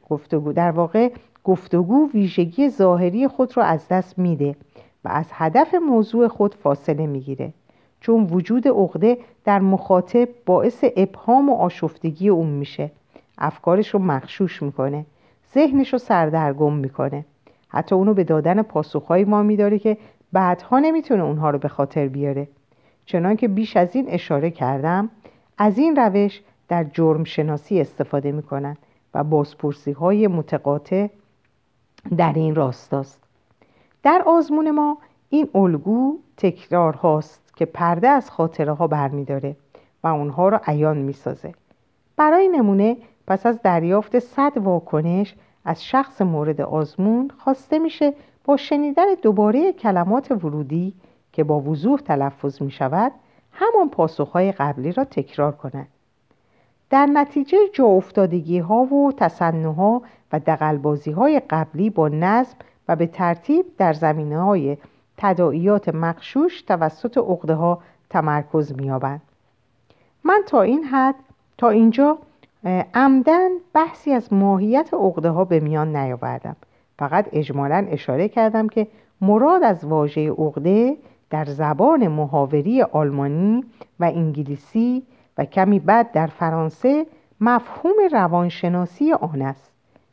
گفتگو 0.08 0.52
در 0.52 0.70
واقع 0.70 1.10
گفتگو 1.44 2.10
ویژگی 2.14 2.68
ظاهری 2.68 3.28
خود 3.28 3.56
را 3.56 3.64
از 3.64 3.88
دست 3.88 4.18
میده 4.18 4.56
و 5.04 5.08
از 5.08 5.26
هدف 5.32 5.74
موضوع 5.74 6.28
خود 6.28 6.54
فاصله 6.54 7.06
می‌گیره. 7.06 7.52
چون 8.00 8.24
وجود 8.24 8.68
عقده 8.68 9.18
در 9.44 9.58
مخاطب 9.58 10.28
باعث 10.46 10.84
ابهام 10.96 11.50
و 11.50 11.54
آشفتگی 11.54 12.28
اون 12.28 12.48
میشه. 12.48 12.90
افکارش 13.38 13.88
رو 13.88 14.00
مخشوش 14.00 14.62
می‌کنه. 14.62 15.04
ذهنش 15.56 15.92
رو 15.92 15.98
سردرگم 15.98 16.72
می‌کنه. 16.72 17.24
حتی 17.68 17.94
اونو 17.94 18.14
به 18.14 18.24
دادن 18.24 18.62
پاسخهایی 18.62 19.24
ما 19.24 19.42
میداره 19.42 19.78
که 19.78 19.96
بعدها 20.32 20.78
نمی‌تونه 20.78 21.22
اونها 21.22 21.50
رو 21.50 21.58
به 21.58 21.68
خاطر 21.68 22.08
بیاره. 22.08 22.48
چنان 23.06 23.36
که 23.36 23.48
بیش 23.48 23.76
از 23.76 23.96
این 23.96 24.04
اشاره 24.08 24.50
کردم 24.50 25.10
از 25.58 25.78
این 25.78 25.96
روش 25.96 26.42
در 26.68 26.84
جرم 26.84 27.24
شناسی 27.24 27.80
استفاده 27.80 28.32
می‌کنن 28.32 28.76
و 29.14 29.24
بازپرسی 29.24 29.92
های 29.92 30.26
متقاطع 30.26 31.06
در 32.16 32.32
این 32.32 32.54
راستاست. 32.54 33.22
در 34.02 34.22
آزمون 34.26 34.70
ما 34.70 34.98
این 35.28 35.48
الگو 35.54 36.18
تکرار 36.36 36.94
هاست 36.94 37.56
که 37.56 37.64
پرده 37.64 38.08
از 38.08 38.30
خاطره 38.30 38.72
ها 38.72 38.86
برمیداره 38.86 39.56
و 40.04 40.06
اونها 40.06 40.48
را 40.48 40.60
عیان 40.66 40.98
می‌سازه. 40.98 41.54
برای 42.16 42.48
نمونه 42.48 42.96
پس 43.26 43.46
از 43.46 43.62
دریافت 43.62 44.18
صد 44.18 44.52
واکنش 44.56 45.34
از 45.66 45.84
شخص 45.84 46.22
مورد 46.22 46.60
آزمون 46.60 47.30
خواسته 47.38 47.78
میشه 47.78 48.14
با 48.44 48.56
شنیدن 48.56 49.14
دوباره 49.22 49.72
کلمات 49.72 50.30
ورودی 50.30 50.94
که 51.32 51.44
با 51.44 51.60
وضوح 51.60 52.00
تلفظ 52.00 52.62
می 52.62 52.70
شود 52.70 53.12
همان 53.52 53.90
پاسخهای 53.90 54.52
قبلی 54.52 54.92
را 54.92 55.04
تکرار 55.04 55.52
کند. 55.52 55.88
در 56.90 57.06
نتیجه 57.06 57.58
جا 57.72 57.84
افتادگی 57.84 58.58
ها 58.58 58.74
و 58.74 59.12
تصنوها 59.16 60.02
و 60.32 60.40
دقلبازی 60.40 61.10
های 61.10 61.40
قبلی 61.50 61.90
با 61.90 62.08
نظم 62.08 62.56
و 62.88 62.96
به 62.96 63.06
ترتیب 63.06 63.66
در 63.78 63.92
زمینه 63.92 64.40
های 64.40 64.76
تداعیات 65.16 65.88
مخشوش 65.88 66.62
توسط 66.62 67.18
اقده 67.18 67.54
ها 67.54 67.82
تمرکز 68.10 68.72
میابند 68.72 69.22
من 70.24 70.42
تا 70.46 70.62
این 70.62 70.84
حد 70.84 71.14
تا 71.58 71.68
اینجا 71.68 72.18
عمدن 72.94 73.48
بحثی 73.74 74.12
از 74.12 74.32
ماهیت 74.32 74.94
اقده 74.94 75.30
ها 75.30 75.44
به 75.44 75.60
میان 75.60 75.96
نیاوردم. 75.96 76.56
فقط 76.98 77.28
اجمالا 77.32 77.86
اشاره 77.90 78.28
کردم 78.28 78.68
که 78.68 78.86
مراد 79.20 79.62
از 79.62 79.84
واژه 79.84 80.30
عقده 80.30 80.96
در 81.30 81.44
زبان 81.44 82.08
محاوری 82.08 82.82
آلمانی 82.82 83.64
و 84.00 84.04
انگلیسی 84.04 85.02
و 85.38 85.44
کمی 85.44 85.78
بعد 85.78 86.12
در 86.12 86.26
فرانسه 86.26 87.06
مفهوم 87.40 87.94
روانشناسی 88.12 89.12
آن 89.12 89.42
است. 89.42 89.72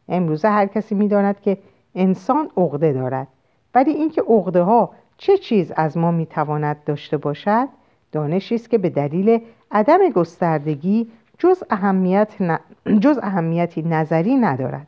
امروزه 0.09 0.50
هر 0.50 0.65
کسی 0.65 0.95
می‌داند 0.95 1.39
که 1.39 1.57
انسان 1.95 2.50
عقده 2.57 2.93
دارد. 2.93 3.27
ولی 3.75 3.91
اینکه 3.91 4.21
عقده 4.21 4.62
ها 4.62 4.89
چه 5.17 5.38
چیز 5.38 5.71
از 5.75 5.97
ما 5.97 6.12
می‌تواند 6.12 6.77
داشته 6.85 7.17
باشد 7.17 7.67
دانشی 8.12 8.55
است 8.55 8.69
که 8.69 8.77
به 8.77 8.89
دلیل 8.89 9.41
عدم 9.71 10.09
گستردگی 10.09 11.07
جز, 11.39 11.63
اهمیت 11.69 12.59
جز 12.99 13.19
اهمیتی 13.23 13.81
نظری 13.81 14.35
ندارد. 14.35 14.87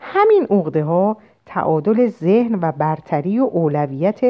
همین 0.00 0.46
عقده 0.50 0.84
ها 0.84 1.16
تعادل 1.46 2.06
ذهن 2.06 2.58
و 2.62 2.72
برتری 2.72 3.38
و 3.38 3.44
اولویت 3.44 4.20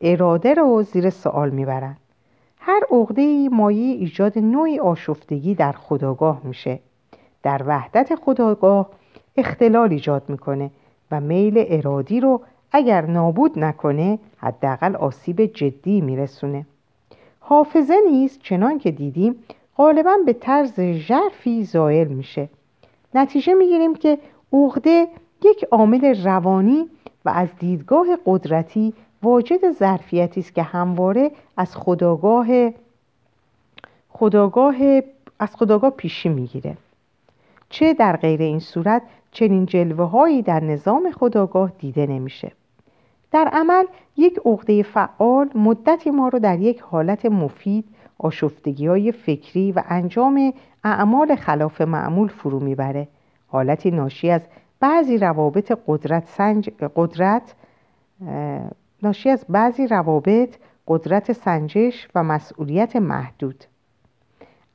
اراده 0.00 0.54
را 0.54 0.82
زیر 0.82 1.10
سوال 1.10 1.50
می‌برند. 1.50 1.96
هر 2.58 2.80
عقده 2.90 3.48
مایه 3.48 3.94
ایجاد 3.94 4.38
نوعی 4.38 4.78
آشفتگی 4.78 5.54
در 5.54 5.72
خداگاه 5.72 6.40
میشه. 6.44 6.78
در 7.42 7.62
وحدت 7.66 8.14
خداگاه 8.14 8.90
اختلال 9.36 9.90
ایجاد 9.90 10.22
می‌کنه 10.28 10.70
و 11.10 11.20
میل 11.20 11.64
ارادی 11.68 12.20
رو 12.20 12.40
اگر 12.72 13.06
نابود 13.06 13.58
نکنه 13.58 14.18
حداقل 14.36 14.96
آسیب 14.96 15.44
جدی 15.44 16.00
میرسونه. 16.00 16.66
حافظه 17.48 17.94
نیز 18.10 18.38
چنان 18.42 18.78
که 18.78 18.90
دیدیم 18.90 19.34
غالبا 19.76 20.16
به 20.26 20.32
طرز 20.32 20.80
ژرفی 20.80 21.64
زائل 21.64 22.08
میشه. 22.08 22.48
نتیجه 23.14 23.54
می‌گیریم 23.54 23.94
که 23.94 24.18
عقده 24.52 25.08
یک 25.44 25.64
عامل 25.64 26.24
روانی 26.24 26.86
و 27.24 27.28
از 27.30 27.48
دیدگاه 27.58 28.06
قدرتی 28.26 28.94
واجد 29.22 29.70
ظرفیتی 29.72 30.40
است 30.40 30.54
که 30.54 30.62
همواره 30.62 31.30
از 31.56 31.76
خداگاه 31.76 32.46
خداگاه 34.08 34.76
از 35.38 35.56
خداگاه 35.56 35.90
پیشی 35.90 36.28
می‌گیره. 36.28 36.76
چه 37.68 37.94
در 37.94 38.16
غیر 38.16 38.42
این 38.42 38.58
صورت 38.58 39.02
چنین 39.32 39.66
جلوه 39.66 40.04
هایی 40.04 40.42
در 40.42 40.60
نظام 40.60 41.10
خداگاه 41.10 41.72
دیده 41.78 42.06
نمیشه. 42.06 42.52
در 43.30 43.48
عمل 43.52 43.84
یک 44.16 44.40
عقده 44.44 44.82
فعال 44.82 45.50
مدتی 45.54 46.10
ما 46.10 46.28
رو 46.28 46.38
در 46.38 46.60
یک 46.60 46.80
حالت 46.80 47.26
مفید 47.26 47.84
آشفتگی 48.18 48.86
های 48.86 49.12
فکری 49.12 49.72
و 49.72 49.82
انجام 49.88 50.52
اعمال 50.84 51.36
خلاف 51.36 51.80
معمول 51.80 52.28
فرو 52.28 52.60
می‌بره. 52.60 53.08
حالتی 53.46 53.90
ناشی 53.90 54.30
از 54.30 54.42
بعضی 54.80 55.18
روابط 55.18 55.78
قدرت, 55.86 56.26
سنج... 56.26 56.70
قدرت 56.96 57.54
ناشی 59.02 59.30
از 59.30 59.46
بعضی 59.48 59.86
روابط 59.86 60.56
قدرت 60.88 61.32
سنجش 61.32 62.08
و 62.14 62.22
مسئولیت 62.22 62.96
محدود. 62.96 63.64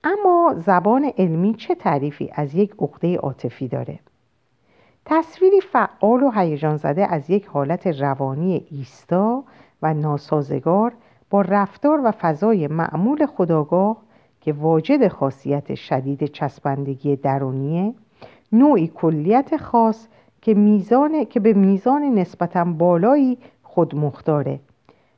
اما 0.03 0.53
زبان 0.57 1.11
علمی 1.17 1.53
چه 1.53 1.75
تعریفی 1.75 2.29
از 2.35 2.55
یک 2.55 2.73
عقده 2.79 3.17
عاطفی 3.17 3.67
داره؟ 3.67 3.99
تصویری 5.05 5.61
فعال 5.61 6.23
و 6.23 6.31
هیجان 6.31 6.77
زده 6.77 7.13
از 7.13 7.29
یک 7.29 7.45
حالت 7.45 7.87
روانی 7.87 8.65
ایستا 8.71 9.43
و 9.81 9.93
ناسازگار 9.93 10.93
با 11.29 11.41
رفتار 11.41 12.01
و 12.03 12.11
فضای 12.11 12.67
معمول 12.67 13.25
خداگاه 13.25 13.97
که 14.41 14.53
واجد 14.53 15.07
خاصیت 15.07 15.75
شدید 15.75 16.25
چسبندگی 16.25 17.15
درونیه 17.15 17.93
نوعی 18.51 18.87
کلیت 18.87 19.57
خاص 19.57 20.07
که, 20.41 20.53
میزان، 20.53 21.25
که 21.25 21.39
به 21.39 21.53
میزان 21.53 22.01
نسبتا 22.01 22.63
بالایی 22.63 23.37
خودمختاره. 23.63 24.59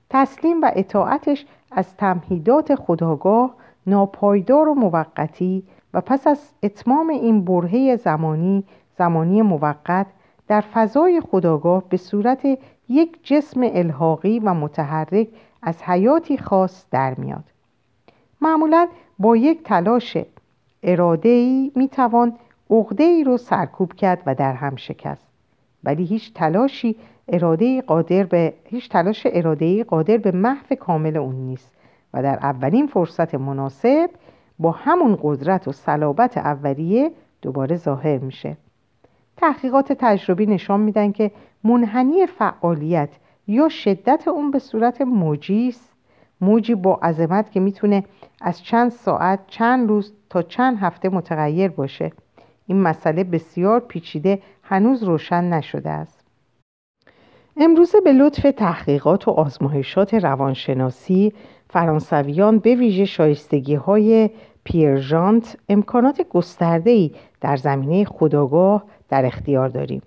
تسلیم 0.10 0.62
و 0.62 0.72
اطاعتش 0.76 1.46
از 1.72 1.98
تمهیدات 1.98 2.76
خداگاه 2.76 3.56
ناپایدار 3.88 4.70
و 4.70 4.74
موقتی 4.74 5.64
و 5.94 6.02
پس 6.02 6.28
از 6.28 6.40
اتمام 6.64 7.10
این 7.10 7.46
برهه 7.46 7.96
زمانی 7.96 8.64
زمانی 8.98 9.42
موقت 9.42 10.08
در 10.48 10.62
فضای 10.62 11.22
خداگاه 11.32 11.84
به 11.90 11.98
صورت 11.98 12.46
یک 12.90 13.20
جسم 13.24 13.62
الحاقی 13.64 14.40
و 14.40 14.54
متحرک 14.54 15.28
از 15.62 15.84
حیاتی 15.84 16.38
خاص 16.38 16.86
در 16.92 17.16
میاد. 17.16 17.44
معمولا 18.42 18.88
با 19.20 19.36
یک 19.36 19.64
تلاش 19.64 20.18
اراده 20.84 21.30
ای 21.30 21.72
می 21.76 21.88
توان 21.88 22.34
عقده 22.70 23.04
ای 23.04 23.24
رو 23.24 23.38
سرکوب 23.38 23.94
کرد 23.94 24.24
و 24.26 24.36
در 24.36 24.54
هم 24.54 24.76
شکست. 24.76 25.28
ولی 25.84 26.06
هیچ 26.06 26.34
تلاشی 26.34 26.96
اراده 27.28 27.82
قادر 27.82 28.24
به 28.24 28.54
هیچ 28.66 28.90
تلاش 28.90 29.28
اراده 29.32 29.84
قادر 29.84 30.18
به 30.18 30.32
محو 30.32 30.76
کامل 30.76 31.18
اون 31.18 31.36
نیست 31.36 31.72
و 32.14 32.24
در 32.24 32.40
اولین 32.42 32.88
فرصت 32.88 33.36
مناسب 33.36 34.10
با 34.60 34.72
همون 34.72 35.20
قدرت 35.22 35.68
و 35.68 35.72
صلابت 35.72 36.38
اولیه 36.38 37.12
دوباره 37.42 37.76
ظاهر 37.76 38.18
میشه. 38.18 38.58
تحقیقات 39.38 39.94
تجربی 39.94 40.46
نشان 40.46 40.80
میدن 40.80 41.12
که 41.12 41.32
منحنی 41.64 42.28
فعالیت 42.28 43.10
یا 43.48 43.70
شدت 43.70 44.28
اون 44.28 44.52
به 44.52 44.60
صورت 44.60 45.02
موجی 45.02 45.68
است 45.68 45.94
موجی 46.42 46.76
با 46.76 46.96
عظمت 46.96 47.52
که 47.52 47.60
می‌تونه 47.60 48.04
از 48.42 48.64
چند 48.64 48.92
ساعت 48.92 49.40
چند 49.48 49.90
روز 49.90 50.14
تا 50.30 50.42
چند 50.42 50.78
هفته 50.78 51.10
متغیر 51.10 51.72
باشه. 51.72 52.12
این 52.68 52.82
مسئله 52.82 53.24
بسیار 53.24 53.80
پیچیده 53.80 54.42
هنوز 54.64 55.04
روشن 55.04 55.44
نشده 55.44 55.90
است. 55.90 56.24
امروزه 57.58 58.02
به 58.02 58.14
لطف 58.14 58.52
تحقیقات 58.58 59.28
و 59.28 59.32
آزمایشات 59.32 60.14
روانشناسی 60.14 61.34
فرانسویان 61.70 62.60
به 62.60 62.76
ویژه 62.76 63.06
شایستگی 63.06 63.76
های 63.76 64.30
پیرژانت 64.64 65.58
امکانات 65.70 66.22
گسترده‌ای 66.30 67.12
در 67.42 67.58
زمینه 67.58 68.06
خداگاه 68.06 68.84
در 69.10 69.26
اختیار 69.26 69.70
داریم. 69.70 70.02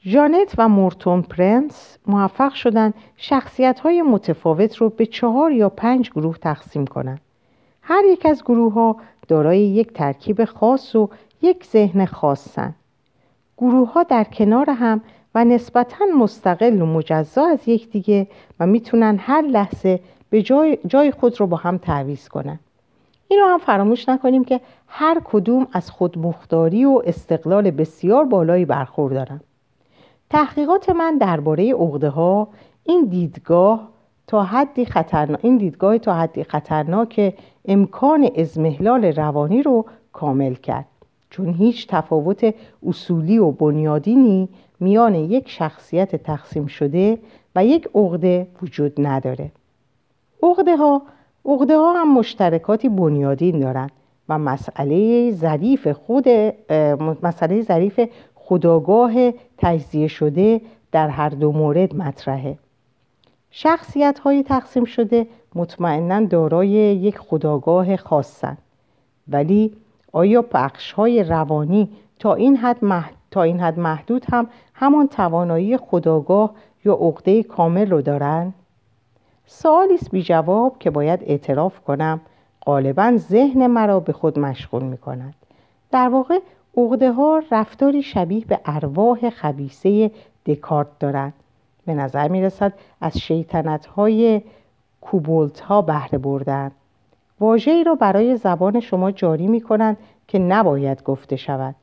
جانت 0.00 0.54
و 0.58 0.68
مورتون 0.68 1.22
پرنس 1.22 1.98
موفق 2.06 2.54
شدند 2.54 2.94
شخصیت 3.16 3.80
های 3.80 4.02
متفاوت 4.02 4.76
رو 4.76 4.88
به 4.88 5.06
چهار 5.06 5.52
یا 5.52 5.68
پنج 5.68 6.10
گروه 6.10 6.38
تقسیم 6.38 6.86
کنند. 6.86 7.20
هر 7.82 8.04
یک 8.04 8.26
از 8.26 8.42
گروه 8.42 8.72
ها 8.72 8.96
دارای 9.28 9.60
یک 9.60 9.92
ترکیب 9.92 10.44
خاص 10.44 10.96
و 10.96 11.10
یک 11.42 11.64
ذهن 11.64 12.04
خاصن. 12.04 12.74
گروه 13.58 13.92
ها 13.92 14.02
در 14.02 14.24
کنار 14.24 14.70
هم 14.70 15.00
و 15.34 15.44
نسبتا 15.44 16.04
مستقل 16.18 16.82
و 16.82 16.86
مجزا 16.86 17.46
از 17.46 17.68
یکدیگه 17.68 18.26
و 18.60 18.66
می‌تونن 18.66 19.16
هر 19.20 19.42
لحظه 19.42 20.00
به 20.30 20.42
جای, 20.42 20.78
جای 20.86 21.10
خود 21.10 21.40
رو 21.40 21.46
با 21.46 21.56
هم 21.56 21.78
تعویز 21.78 22.28
کنن. 22.28 22.58
اینو 23.28 23.44
هم 23.44 23.58
فراموش 23.58 24.08
نکنیم 24.08 24.44
که 24.44 24.60
هر 24.86 25.20
کدوم 25.24 25.66
از 25.72 25.90
خودمختاری 25.90 26.84
و 26.84 27.02
استقلال 27.04 27.70
بسیار 27.70 28.24
بالایی 28.24 28.64
برخوردارن. 28.64 29.40
تحقیقات 30.30 30.90
من 30.90 31.18
درباره 31.18 31.74
عقده 31.74 32.08
ها 32.08 32.48
این 32.84 33.04
دیدگاه 33.04 33.88
تا 34.26 34.42
حدی 34.42 34.84
خطرناک 34.84 35.40
این 35.42 35.56
دیدگاه 35.56 35.98
تا 35.98 36.14
حدی 36.14 36.44
خطرناک 36.44 37.34
امکان 37.64 38.30
ازمهلال 38.36 39.04
روانی 39.04 39.62
رو 39.62 39.84
کامل 40.12 40.54
کرد. 40.54 40.86
چون 41.30 41.48
هیچ 41.48 41.86
تفاوت 41.88 42.54
اصولی 42.86 43.38
و 43.38 43.50
بنیادینی 43.50 44.48
میان 44.80 45.14
یک 45.14 45.48
شخصیت 45.48 46.16
تقسیم 46.16 46.66
شده 46.66 47.18
و 47.56 47.64
یک 47.64 47.88
عقده 47.94 48.46
وجود 48.62 48.92
نداره. 48.98 49.50
عقده 50.42 50.76
ها 50.76 51.02
عقده 51.46 51.76
ها 51.76 51.92
هم 51.92 52.14
مشترکاتی 52.14 52.88
بنیادین 52.88 53.60
دارند 53.60 53.92
و 54.28 54.38
مسئله 54.38 55.30
ظریف 55.32 55.88
خود 55.88 56.28
مسئله 57.22 57.62
ظریف 57.62 58.00
خداگاه 58.34 59.12
تجزیه 59.58 60.08
شده 60.08 60.60
در 60.92 61.08
هر 61.08 61.28
دو 61.28 61.52
مورد 61.52 61.96
مطرحه. 61.96 62.58
شخصیت 63.50 64.18
های 64.18 64.42
تقسیم 64.42 64.84
شده 64.84 65.26
مطمئنا 65.54 66.20
دارای 66.20 66.68
یک 66.68 67.18
خداگاه 67.18 67.96
خاصند 67.96 68.58
ولی 69.28 69.72
آیا 70.12 70.44
بخش 70.52 70.92
های 70.92 71.24
روانی 71.24 71.88
تا 72.18 72.34
این 72.34 72.56
حد 72.56 72.78
تا 73.30 73.42
این 73.42 73.60
حد 73.60 73.78
محدود 73.78 74.26
هم 74.32 74.46
همان 74.74 75.08
توانایی 75.08 75.76
خداگاه 75.76 76.54
یا 76.84 76.92
عقده 76.92 77.42
کامل 77.42 77.90
رو 77.90 78.02
دارند 78.02 78.54
سوالی 79.46 79.94
است 79.94 80.10
بی 80.10 80.22
جواب 80.22 80.78
که 80.78 80.90
باید 80.90 81.20
اعتراف 81.22 81.80
کنم. 81.80 82.20
غالبا 82.66 83.14
ذهن 83.16 83.66
مرا 83.66 84.00
به 84.00 84.12
خود 84.12 84.38
مشغول 84.38 84.82
می 84.82 84.98
کند 84.98 85.34
در 85.90 86.08
واقع 86.08 86.38
عقده 86.76 87.12
ها 87.12 87.42
رفتاری 87.50 88.02
شبیه 88.02 88.44
به 88.44 88.60
ارواح 88.64 89.30
خبیسه 89.30 90.10
دکارت 90.46 90.98
دارند. 91.00 91.32
به 91.86 91.94
نظر 91.94 92.28
می 92.28 92.42
رسد 92.42 92.72
از 93.00 93.18
شیطنت 93.18 93.86
های 93.86 94.42
کوبولت 95.00 95.60
ها 95.60 95.82
بهره 95.82 96.18
بردن 96.18 96.70
واجه 97.40 97.82
را 97.82 97.94
برای 97.94 98.36
زبان 98.36 98.80
شما 98.80 99.10
جاری 99.10 99.46
می 99.46 99.60
کنند 99.60 99.96
که 100.28 100.38
نباید 100.38 101.02
گفته 101.02 101.36
شود. 101.36 101.74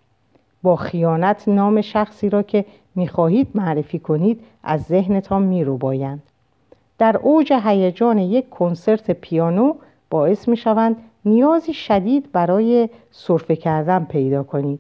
با 0.63 0.75
خیانت 0.75 1.47
نام 1.47 1.81
شخصی 1.81 2.29
را 2.29 2.43
که 2.43 2.65
می 2.95 3.07
خواهید 3.07 3.47
معرفی 3.55 3.99
کنید 3.99 4.43
از 4.63 4.81
ذهنتان 4.81 5.41
می 5.41 5.63
رو 5.63 5.77
بایند. 5.77 6.23
در 7.01 7.17
اوج 7.17 7.53
هیجان 7.53 8.17
یک 8.17 8.49
کنسرت 8.49 9.11
پیانو 9.11 9.73
باعث 10.09 10.47
می 10.47 10.57
شوند 10.57 10.95
نیازی 11.25 11.73
شدید 11.73 12.31
برای 12.31 12.89
صرفه 13.11 13.55
کردن 13.55 14.03
پیدا 14.03 14.43
کنید. 14.43 14.79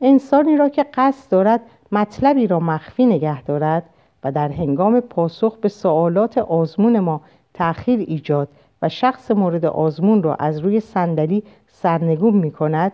انسانی 0.00 0.56
را 0.56 0.68
که 0.68 0.86
قصد 0.94 1.30
دارد 1.30 1.60
مطلبی 1.92 2.46
را 2.46 2.60
مخفی 2.60 3.06
نگه 3.06 3.42
دارد 3.42 3.82
و 4.24 4.32
در 4.32 4.48
هنگام 4.48 5.00
پاسخ 5.00 5.56
به 5.56 5.68
سوالات 5.68 6.38
آزمون 6.38 7.00
ما 7.00 7.20
تأخیر 7.54 7.98
ایجاد 7.98 8.48
و 8.82 8.88
شخص 8.88 9.30
مورد 9.30 9.64
آزمون 9.64 10.22
را 10.22 10.34
از 10.34 10.58
روی 10.58 10.80
صندلی 10.80 11.42
سرنگون 11.66 12.34
می 12.34 12.50
کند 12.50 12.92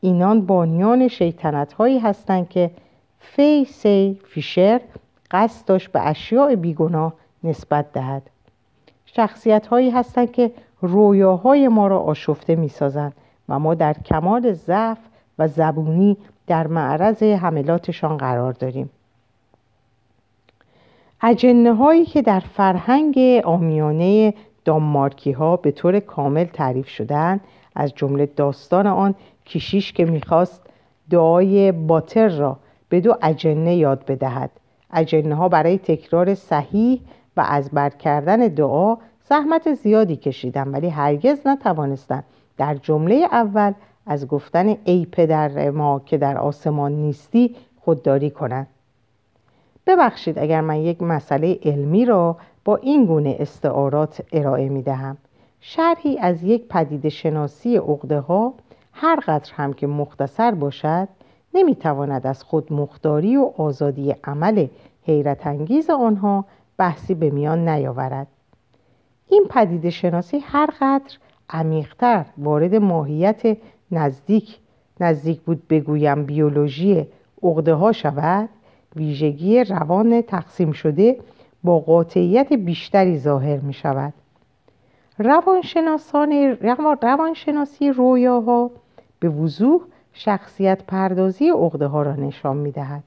اینان 0.00 0.46
بانیان 0.46 1.08
شیطنت 1.08 1.72
هایی 1.72 1.98
هستند 1.98 2.48
که 2.48 2.70
فی 3.18 3.64
سی 3.64 4.20
فیشر 4.24 4.80
قصد 5.30 5.66
داشت 5.66 5.92
به 5.92 6.08
اشیاء 6.08 6.54
بیگناه 6.54 7.12
نسبت 7.46 7.92
دهد. 7.92 8.22
شخصیت 9.06 9.66
هایی 9.66 9.90
هستند 9.90 10.32
که 10.32 10.52
رویاهای 10.80 11.68
ما 11.68 11.86
را 11.86 11.98
آشفته 11.98 12.56
می 12.56 12.68
سازند 12.68 13.12
و 13.48 13.58
ما 13.58 13.74
در 13.74 13.92
کمال 13.92 14.52
ضعف 14.52 14.98
و 15.38 15.48
زبونی 15.48 16.16
در 16.46 16.66
معرض 16.66 17.22
حملاتشان 17.22 18.16
قرار 18.16 18.52
داریم. 18.52 18.90
اجنه 21.22 21.74
هایی 21.74 22.04
که 22.04 22.22
در 22.22 22.40
فرهنگ 22.40 23.18
آمیانه 23.44 24.34
دانمارکی 24.64 25.32
ها 25.32 25.56
به 25.56 25.70
طور 25.70 26.00
کامل 26.00 26.44
تعریف 26.44 26.88
شدند 26.88 27.40
از 27.74 27.94
جمله 27.94 28.26
داستان 28.26 28.86
آن 28.86 29.14
کشیش 29.46 29.92
که 29.92 30.04
می‌خواست 30.04 30.66
دعای 31.10 31.72
باتر 31.72 32.28
را 32.28 32.56
به 32.88 33.00
دو 33.00 33.16
اجنه 33.22 33.76
یاد 33.76 34.04
بدهد. 34.06 34.50
اجنه 34.92 35.34
ها 35.34 35.48
برای 35.48 35.78
تکرار 35.78 36.34
صحیح 36.34 37.00
و 37.36 37.44
از 37.48 37.70
بر 37.70 37.90
کردن 37.90 38.36
دعا 38.36 38.96
زحمت 39.28 39.74
زیادی 39.74 40.16
کشیدم 40.16 40.72
ولی 40.72 40.88
هرگز 40.88 41.46
نتوانستم 41.46 42.24
در 42.56 42.74
جمله 42.74 43.28
اول 43.32 43.72
از 44.06 44.28
گفتن 44.28 44.76
ای 44.84 45.06
پدر 45.12 45.70
ما 45.70 46.02
که 46.06 46.18
در 46.18 46.38
آسمان 46.38 46.92
نیستی 46.92 47.56
خودداری 47.80 48.30
کنند. 48.30 48.66
ببخشید 49.86 50.38
اگر 50.38 50.60
من 50.60 50.76
یک 50.76 51.02
مسئله 51.02 51.58
علمی 51.62 52.04
را 52.04 52.36
با 52.64 52.76
این 52.76 53.06
گونه 53.06 53.36
استعارات 53.38 54.22
ارائه 54.32 54.68
می 54.68 54.82
دهم. 54.82 55.16
شرحی 55.60 56.18
از 56.18 56.42
یک 56.42 56.68
پدید 56.68 57.08
شناسی 57.08 57.78
اقده 57.78 58.20
ها 58.20 58.54
هر 58.92 59.20
قدر 59.26 59.52
هم 59.54 59.72
که 59.72 59.86
مختصر 59.86 60.50
باشد 60.50 61.08
نمی‌تواند 61.54 62.26
از 62.26 62.42
خود 62.42 62.72
مختاری 62.72 63.36
و 63.36 63.50
آزادی 63.56 64.14
عمل 64.24 64.66
حیرت 65.02 65.46
انگیز 65.46 65.90
آنها 65.90 66.44
بحثی 66.78 67.14
به 67.14 67.30
میان 67.30 67.68
نیاورد 67.68 68.26
این 69.28 69.46
پدید 69.50 69.90
شناسی 69.90 70.38
هر 70.38 70.70
قدر 70.80 71.16
عمیقتر 71.50 72.24
وارد 72.38 72.74
ماهیت 72.74 73.56
نزدیک 73.90 74.58
نزدیک 75.00 75.40
بود 75.40 75.68
بگویم 75.68 76.24
بیولوژی 76.24 77.06
عقده 77.42 77.74
ها 77.74 77.92
شود 77.92 78.48
ویژگی 78.96 79.64
روان 79.64 80.22
تقسیم 80.22 80.72
شده 80.72 81.18
با 81.64 81.78
قاطعیت 81.78 82.52
بیشتری 82.52 83.18
ظاهر 83.18 83.58
می 83.60 83.72
شود 83.72 84.12
روانشناسان 85.18 86.56
روانشناسی 87.02 87.90
رویاها 87.90 88.70
به 89.20 89.28
وضوح 89.28 89.80
شخصیت 90.12 90.84
پردازی 90.84 91.48
عقده 91.48 91.86
ها 91.86 92.02
را 92.02 92.16
نشان 92.16 92.56
می 92.56 92.72
دهد. 92.72 93.02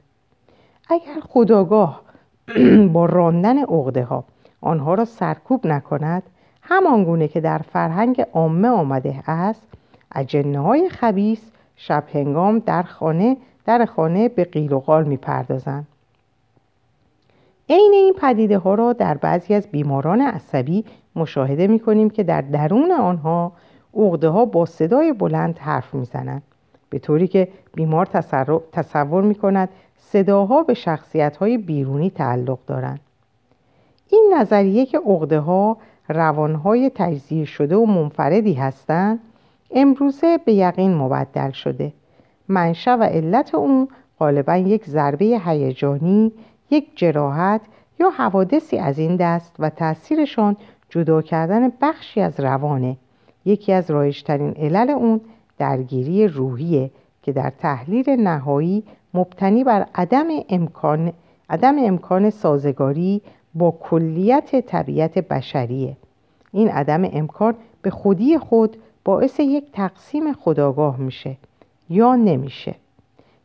اگر 0.89 1.19
خداگاه 1.29 2.01
با 2.93 3.05
راندن 3.05 3.57
عقده 3.57 4.03
ها 4.03 4.23
آنها 4.61 4.93
را 4.93 5.05
سرکوب 5.05 5.67
نکند 5.67 6.23
همان 6.61 7.03
گونه 7.03 7.27
که 7.27 7.41
در 7.41 7.57
فرهنگ 7.57 8.21
عامه 8.33 8.67
آمده 8.67 9.23
است 9.27 9.67
اجنه 10.15 10.59
های 10.59 10.89
خبیس 10.89 11.51
شب 11.75 12.03
هنگام 12.13 12.59
در 12.59 12.83
خانه 12.83 13.37
در 13.65 13.85
خانه 13.85 14.29
به 14.29 14.43
قیل 14.43 14.73
و 14.73 14.79
قال 14.79 15.03
می 15.03 15.17
پردازند. 15.17 15.87
عین 17.69 17.91
این 17.93 18.13
پدیده 18.21 18.57
ها 18.57 18.75
را 18.75 18.93
در 18.93 19.17
بعضی 19.17 19.53
از 19.53 19.67
بیماران 19.67 20.21
عصبی 20.21 20.85
مشاهده 21.15 21.67
می 21.67 21.79
کنیم 21.79 22.09
که 22.09 22.23
در 22.23 22.41
درون 22.41 22.91
آنها 22.91 23.51
عقده 23.93 24.29
ها 24.29 24.45
با 24.45 24.65
صدای 24.65 25.13
بلند 25.13 25.59
حرف 25.59 25.93
می 25.93 26.05
زنند. 26.05 26.43
به 26.89 26.99
طوری 26.99 27.27
که 27.27 27.47
بیمار 27.73 28.05
تصور 28.71 29.23
می 29.23 29.35
کند 29.35 29.69
صداها 29.99 30.63
به 30.63 30.73
شخصیت 30.73 31.37
های 31.37 31.57
بیرونی 31.57 32.09
تعلق 32.09 32.59
دارند. 32.67 32.99
این 34.09 34.33
نظریه 34.37 34.85
که 34.85 34.99
عقده 34.99 35.39
ها 35.39 35.77
روانهای 36.09 36.91
تجزیه 36.95 37.45
شده 37.45 37.75
و 37.75 37.85
منفردی 37.85 38.53
هستند 38.53 39.19
امروزه 39.71 40.39
به 40.45 40.53
یقین 40.53 40.93
مبدل 40.93 41.51
شده 41.51 41.93
منشأ 42.47 42.95
و 42.95 43.03
علت 43.03 43.55
اون 43.55 43.87
غالبا 44.19 44.57
یک 44.57 44.85
ضربه 44.85 45.25
هیجانی 45.45 46.31
یک 46.69 46.87
جراحت 46.95 47.61
یا 47.99 48.09
حوادثی 48.09 48.77
از 48.77 48.99
این 48.99 49.15
دست 49.15 49.55
و 49.59 49.69
تاثیرشان 49.69 50.55
جدا 50.89 51.21
کردن 51.21 51.71
بخشی 51.81 52.21
از 52.21 52.39
روانه 52.39 52.97
یکی 53.45 53.73
از 53.73 53.91
رایشترین 53.91 54.53
علل 54.57 54.89
اون 54.89 55.21
درگیری 55.57 56.27
روحیه 56.27 56.91
که 57.23 57.31
در 57.31 57.49
تحلیل 57.49 58.09
نهایی 58.09 58.83
مبتنی 59.13 59.63
بر 59.63 59.85
عدم 59.95 60.27
امکان, 60.49 61.13
عدم 61.49 61.75
امکان 61.79 62.29
سازگاری 62.29 63.21
با 63.55 63.71
کلیت 63.71 64.65
طبیعت 64.65 65.17
بشریه. 65.17 65.97
این 66.51 66.69
عدم 66.69 67.09
امکان 67.13 67.55
به 67.81 67.89
خودی 67.89 68.37
خود 68.37 68.77
باعث 69.05 69.39
یک 69.39 69.63
تقسیم 69.73 70.33
خداگاه 70.33 70.97
میشه 70.97 71.35
یا 71.89 72.15
نمیشه. 72.15 72.75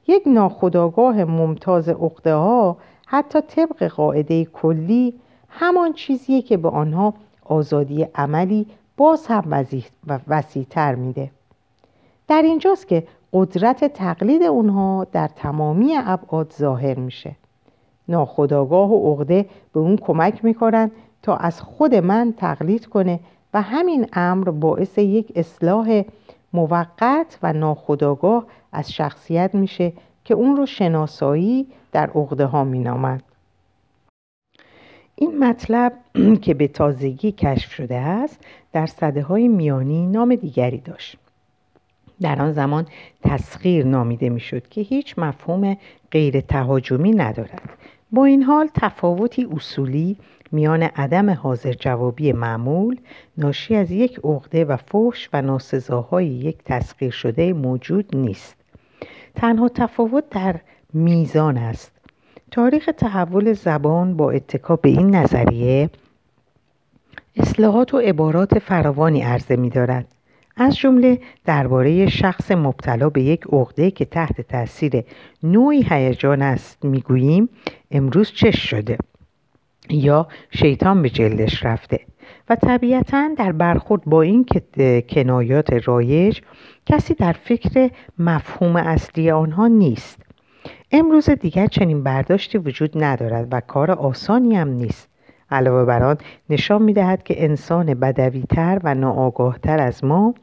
یک 0.09 0.22
ناخداگاه 0.27 1.24
ممتاز 1.24 1.88
اقده 1.88 2.35
ها 2.35 2.77
حتی 3.07 3.40
طبق 3.40 3.88
قاعده 3.88 4.44
کلی 4.44 5.14
همان 5.48 5.92
چیزیه 5.92 6.42
که 6.42 6.57
به 6.57 6.68
آنها 6.68 7.14
آزادی 7.44 8.07
عملی 8.14 8.66
باز 8.96 9.27
هم 9.27 9.66
وسیعتر 10.29 10.94
میده. 10.94 11.31
در 12.29 12.42
اینجاست 12.42 12.88
که 12.88 13.07
قدرت 13.35 13.85
تقلید 13.85 14.42
اونها 14.42 15.07
در 15.12 15.29
تمامی 15.29 15.97
ابعاد 15.97 16.55
ظاهر 16.59 16.99
میشه. 16.99 17.37
ناخداگاه 18.09 18.90
و 18.90 19.12
عقده 19.12 19.47
به 19.73 19.81
اون 19.81 19.97
کمک 19.97 20.44
می‌کنن 20.44 20.90
تا 21.23 21.37
از 21.37 21.61
خود 21.61 21.94
من 21.94 22.35
تقلید 22.37 22.87
کنه 22.87 23.20
و 23.55 23.62
همین 23.62 24.07
امر 24.12 24.51
باعث 24.51 24.99
یک 24.99 25.33
اصلاح 25.37 26.03
موقت 26.53 27.38
و 27.42 27.53
ناخداگاه 27.53 28.47
از 28.73 28.92
شخصیت 28.92 29.55
میشه 29.55 29.92
که 30.25 30.35
اون 30.35 30.57
رو 30.57 30.66
شناسایی 30.66 31.66
در 31.92 32.11
عقده 32.11 32.47
ها 32.47 32.64
مینامد. 32.64 33.23
این 35.16 35.38
مطلب 35.38 35.92
که 36.42 36.55
به 36.55 36.68
تازگی 36.68 37.33
کشف 37.33 37.73
شده 37.73 37.97
است 37.97 38.40
در 38.73 38.87
صده 38.87 39.23
های 39.23 39.49
میانی 39.49 40.07
نام 40.07 40.35
دیگری 40.35 40.79
داشت. 40.81 41.23
در 42.20 42.42
آن 42.42 42.53
زمان 42.53 42.87
تسخیر 43.22 43.87
نامیده 43.87 44.29
می‌شد 44.29 44.68
که 44.68 44.81
هیچ 44.81 45.14
مفهوم 45.18 45.77
غیر 46.11 46.40
تهاجمی 46.40 47.11
ندارد. 47.11 47.62
با 48.12 48.24
این 48.24 48.42
حال 48.42 48.68
تفاوتی 48.74 49.48
اصولی 49.53 50.16
میان 50.53 50.83
عدم 50.83 51.31
حاضر 51.31 51.72
جوابی 51.72 52.33
معمول 52.33 52.96
ناشی 53.38 53.74
از 53.74 53.90
یک 53.90 54.20
عقده 54.24 54.64
و 54.64 54.77
فحش 54.77 55.29
و 55.33 55.42
ناسزاهای 55.42 56.27
یک 56.27 56.59
تسخیر 56.64 57.11
شده 57.11 57.53
موجود 57.53 58.16
نیست. 58.16 58.57
تنها 59.35 59.68
تفاوت 59.68 60.24
در 60.31 60.61
میزان 60.92 61.57
است. 61.59 61.92
تاریخ 62.50 62.90
تحول 62.98 63.53
زبان 63.53 64.16
با 64.16 64.31
اتکا 64.31 64.77
به 64.77 64.88
این 64.88 65.14
نظریه 65.14 65.90
اصلاحات 67.37 67.94
و 67.94 67.98
عبارات 67.98 68.59
فراوانی 68.59 69.22
عرضه 69.22 69.57
می 69.57 69.70
دارد. 69.70 70.13
از 70.57 70.77
جمله 70.77 71.19
درباره 71.45 72.09
شخص 72.09 72.51
مبتلا 72.51 73.09
به 73.09 73.23
یک 73.23 73.45
عقده 73.53 73.90
که 73.90 74.05
تحت 74.05 74.40
تاثیر 74.40 75.05
نوعی 75.43 75.87
هیجان 75.90 76.43
است 76.43 76.85
می‌گوییم 76.85 77.49
امروز 77.90 78.33
چش 78.33 78.71
شده 78.71 78.99
یا 79.90 80.29
شیطان 80.51 81.03
به 81.03 81.11
جلدش 81.11 81.64
رفته 81.64 82.01
و 82.49 82.57
طبیعتا 82.57 83.35
در 83.37 83.53
برخورد 83.53 84.05
با 84.05 84.23
این 84.23 84.47
کنایات 85.09 85.73
رایج 85.88 86.40
کسی 86.87 87.14
در 87.14 87.33
فکر 87.33 87.90
مفهوم 88.19 88.77
اصلی 88.77 89.31
آنها 89.31 89.67
نیست. 89.67 90.21
امروز 90.93 91.31
دیگر 91.31 91.67
چنین 91.67 92.03
برداشتی 92.03 92.59
وجود 92.59 93.05
ندارد 93.05 93.49
و 93.51 93.61
کار 93.61 93.90
آسانی 93.90 94.57
هم 94.57 94.69
نیست. 94.69 95.13
علاوه 95.55 95.85
بر 95.85 96.03
آن 96.03 96.17
نشان 96.51 96.83
می 96.83 96.93
دهد 96.93 97.23
که 97.23 97.45
انسان 97.45 97.95
بدویتر 97.95 98.81
و 98.85 98.95
ناآگاهتر 98.95 99.81
از 99.81 100.05
ما 100.05 100.35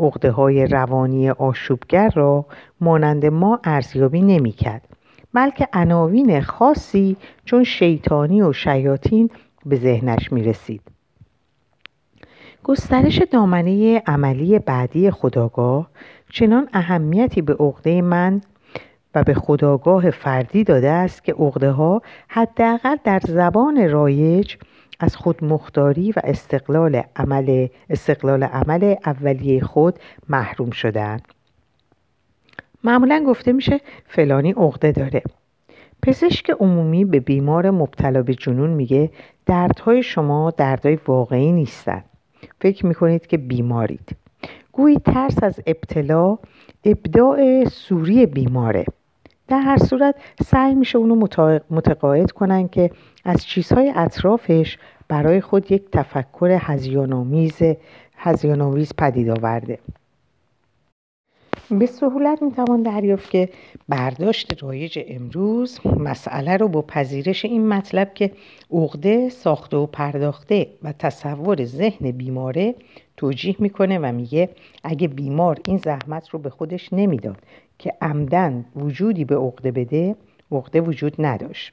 عقده 0.00 0.30
های 0.30 0.66
روانی 0.66 1.30
آشوبگر 1.30 2.10
را 2.14 2.46
مانند 2.80 3.26
ما 3.26 3.60
ارزیابی 3.64 4.22
نمی 4.22 4.52
کرد 4.52 4.88
بلکه 5.34 5.68
عناوین 5.72 6.40
خاصی 6.40 7.16
چون 7.44 7.64
شیطانی 7.64 8.42
و 8.42 8.52
شیاطین 8.52 9.30
به 9.66 9.76
ذهنش 9.76 10.32
می 10.32 10.42
رسید. 10.42 10.82
گسترش 12.64 13.22
دامنه 13.30 14.02
عملی 14.06 14.58
بعدی 14.58 15.10
خداگاه 15.10 15.90
چنان 16.30 16.68
اهمیتی 16.72 17.42
به 17.42 17.54
عقده 17.60 18.02
من 18.02 18.40
و 19.14 19.22
به 19.22 19.34
خداگاه 19.34 20.10
فردی 20.10 20.64
داده 20.64 20.90
است 20.90 21.24
که 21.24 21.32
عقده 21.32 21.70
ها 21.70 22.02
حداقل 22.28 22.96
در 23.04 23.20
زبان 23.28 23.90
رایج 23.90 24.56
از 25.00 25.16
خود 25.16 25.44
مختاری 25.44 26.12
و 26.12 26.20
استقلال 26.24 27.02
عمل 27.16 27.68
استقلال 27.90 28.42
عمل 28.42 28.94
اولیه 29.06 29.60
خود 29.60 29.98
محروم 30.28 30.70
شدن 30.70 31.20
معمولا 32.84 33.24
گفته 33.26 33.52
میشه 33.52 33.80
فلانی 34.06 34.52
عقده 34.52 34.92
داره. 34.92 35.22
پزشک 36.02 36.50
عمومی 36.50 37.04
به 37.04 37.20
بیمار 37.20 37.70
مبتلا 37.70 38.22
به 38.22 38.34
جنون 38.34 38.70
میگه 38.70 39.10
دردهای 39.46 40.02
شما 40.02 40.50
دردهای 40.50 40.98
واقعی 41.06 41.52
نیستند 41.52 42.04
فکر 42.60 42.86
می‌کنید 42.86 43.26
که 43.26 43.36
بیمارید. 43.36 44.16
گویی 44.72 44.96
ترس 44.96 45.42
از 45.42 45.60
ابتلا 45.66 46.38
ابداع 46.84 47.64
سوری 47.64 48.26
بیماره. 48.26 48.84
در 49.48 49.60
هر 49.60 49.78
صورت 49.78 50.14
سعی 50.46 50.74
میشه 50.74 50.98
اونو 50.98 51.26
متقاعد 51.70 52.30
کنن 52.30 52.68
که 52.68 52.90
از 53.24 53.46
چیزهای 53.46 53.92
اطرافش 53.96 54.78
برای 55.08 55.40
خود 55.40 55.72
یک 55.72 55.90
تفکر 55.92 56.58
هزیانآمیز 56.60 57.58
هزیانآمیز 58.16 58.92
پدید 58.98 59.30
آورده. 59.30 59.78
به 61.70 61.86
سهولت 61.86 62.42
می‌توان 62.42 62.82
دریافت 62.82 63.30
که 63.30 63.48
برداشت 63.88 64.62
رایج 64.62 64.98
امروز 65.08 65.80
مسئله 65.84 66.56
رو 66.56 66.68
با 66.68 66.82
پذیرش 66.82 67.44
این 67.44 67.68
مطلب 67.68 68.14
که 68.14 68.32
عقده 68.70 69.28
ساخته 69.28 69.76
و 69.76 69.86
پرداخته 69.86 70.66
و 70.82 70.92
تصور 70.92 71.64
ذهن 71.64 72.10
بیماره 72.10 72.74
توجیه 73.16 73.56
می‌کنه 73.58 73.98
و 73.98 74.12
میگه 74.12 74.48
اگه 74.84 75.08
بیمار 75.08 75.58
این 75.64 75.76
زحمت 75.76 76.28
رو 76.28 76.38
به 76.38 76.50
خودش 76.50 76.92
نمی‌داد 76.92 77.38
که 77.78 77.92
عمدن 78.00 78.64
وجودی 78.76 79.24
به 79.24 79.36
عقده 79.36 79.70
بده 79.70 80.16
عقده 80.52 80.80
وجود 80.80 81.14
نداشت. 81.18 81.72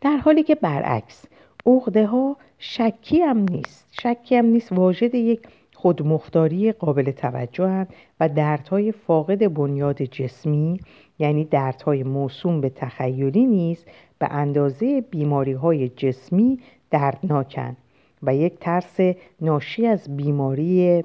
در 0.00 0.16
حالی 0.16 0.42
که 0.42 0.54
برعکس 0.54 1.24
عقده 1.66 2.06
ها 2.06 2.36
شکی 2.58 3.20
هم 3.20 3.38
نیست. 3.38 3.88
شکی 3.90 4.36
هم 4.36 4.46
نیست 4.46 4.72
واجد 4.72 5.14
یک 5.14 5.40
خودمختاری 5.74 6.72
قابل 6.72 7.10
توجه 7.10 7.86
و 8.20 8.28
دردهای 8.28 8.92
فاقد 8.92 9.54
بنیاد 9.54 10.02
جسمی 10.02 10.80
یعنی 11.18 11.44
دردهای 11.44 12.02
موسوم 12.02 12.60
به 12.60 12.70
تخیلی 12.70 13.46
نیست 13.46 13.86
به 14.18 14.32
اندازه 14.32 15.00
بیماری 15.00 15.52
های 15.52 15.88
جسمی 15.88 16.58
دردناکن 16.90 17.76
و 18.22 18.34
یک 18.34 18.58
ترس 18.60 18.96
ناشی 19.40 19.86
از 19.86 20.16
بیماری 20.16 21.04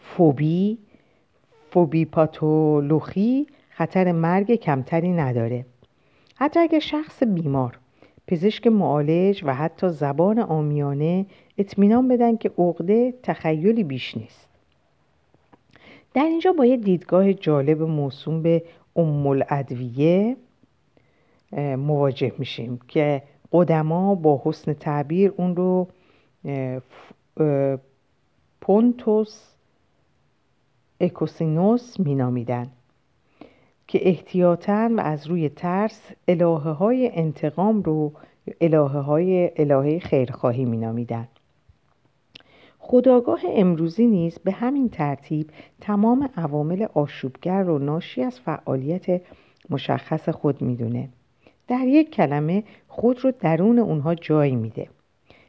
فوبی 0.00 0.78
فوبی 1.74 2.04
پاتولوژی 2.04 3.46
خطر 3.70 4.12
مرگ 4.12 4.54
کمتری 4.54 5.12
نداره. 5.12 5.66
حتی 6.34 6.60
اگر 6.60 6.78
شخص 6.78 7.22
بیمار 7.22 7.78
پزشک 8.26 8.66
معالج 8.66 9.44
و 9.44 9.54
حتی 9.54 9.88
زبان 9.88 10.38
آمیانه 10.38 11.26
اطمینان 11.58 12.08
بدن 12.08 12.36
که 12.36 12.50
عقده 12.58 13.14
تخیلی 13.22 13.84
بیش 13.84 14.16
نیست. 14.16 14.48
در 16.14 16.22
اینجا 16.22 16.52
با 16.52 16.66
یه 16.66 16.76
دیدگاه 16.76 17.32
جالب 17.32 17.82
موسوم 17.82 18.42
به 18.42 18.62
ام 18.96 19.26
الادویه 19.26 20.36
مواجه 21.76 22.32
میشیم 22.38 22.80
که 22.88 23.22
قدما 23.52 24.14
با 24.14 24.42
حسن 24.44 24.72
تعبیر 24.72 25.32
اون 25.36 25.56
رو 25.56 25.88
پونتوس 28.60 29.53
اکوسینوس 31.04 32.00
مینامیدن 32.00 32.70
که 33.86 34.08
احتیاطاً 34.08 34.90
و 34.96 35.00
از 35.00 35.26
روی 35.26 35.48
ترس 35.48 36.10
الهه 36.28 36.70
های 36.70 37.10
انتقام 37.14 37.82
رو 37.82 38.12
الهه 38.60 38.98
های 38.98 39.50
الهه 39.56 39.98
خیرخواهی 39.98 40.64
مینامیدن. 40.64 41.28
خداگاه 42.78 43.40
امروزی 43.48 44.06
نیز 44.06 44.38
به 44.38 44.52
همین 44.52 44.88
ترتیب 44.88 45.50
تمام 45.80 46.28
عوامل 46.36 46.86
آشوبگر 46.94 47.62
رو 47.62 47.78
ناشی 47.78 48.22
از 48.22 48.40
فعالیت 48.40 49.22
مشخص 49.70 50.28
خود 50.28 50.62
می‌دونه. 50.62 51.08
در 51.68 51.86
یک 51.86 52.10
کلمه 52.10 52.64
خود 52.88 53.24
رو 53.24 53.32
درون 53.40 53.78
اونها 53.78 54.14
جای 54.14 54.56
میده. 54.56 54.88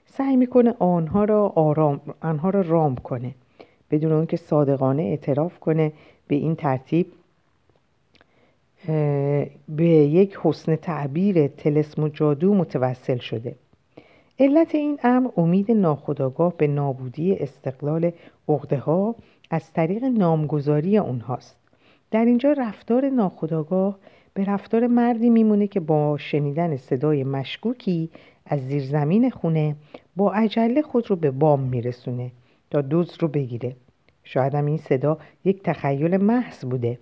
سعی 0.05 0.35
می‌کنه 0.35 0.73
آنها 0.79 1.23
را 1.23 1.47
آرام 1.47 2.01
آنها 2.21 2.49
را 2.49 2.61
رام 2.61 2.95
کنه. 2.95 3.35
بدون 3.91 4.11
اون 4.11 4.27
صادقانه 4.35 5.03
اعتراف 5.03 5.59
کنه 5.59 5.91
به 6.27 6.35
این 6.35 6.55
ترتیب 6.55 7.07
به 9.69 9.85
یک 9.85 10.37
حسن 10.43 10.75
تعبیر 10.75 11.47
تلسم 11.47 12.03
و 12.03 12.07
جادو 12.07 12.53
متوسل 12.53 13.17
شده. 13.17 13.55
علت 14.39 14.75
این 14.75 14.99
امر 15.03 15.29
امید 15.37 15.71
ناخداگاه 15.71 16.53
به 16.57 16.67
نابودی 16.67 17.35
استقلال 17.35 18.11
عقده 18.49 18.77
ها 18.77 19.15
از 19.49 19.73
طریق 19.73 20.03
نامگذاری 20.03 20.97
اونهاست. 20.97 21.57
در 22.11 22.25
اینجا 22.25 22.51
رفتار 22.51 23.09
ناخداگاه 23.09 23.97
به 24.33 24.45
رفتار 24.45 24.87
مردی 24.87 25.29
میمونه 25.29 25.67
که 25.67 25.79
با 25.79 26.17
شنیدن 26.17 26.77
صدای 26.77 27.23
مشکوکی 27.23 28.09
از 28.45 28.67
زیرزمین 28.67 29.29
خونه 29.29 29.75
با 30.15 30.33
عجله 30.33 30.81
خود 30.81 31.09
رو 31.09 31.15
به 31.15 31.31
بام 31.31 31.59
میرسونه. 31.59 32.31
تا 32.71 32.81
دوز 32.81 33.17
رو 33.19 33.27
بگیره. 33.27 33.75
شاید 34.23 34.55
هم 34.55 34.65
این 34.65 34.77
صدا 34.77 35.17
یک 35.45 35.63
تخیل 35.63 36.17
محض 36.17 36.65
بوده. 36.65 36.99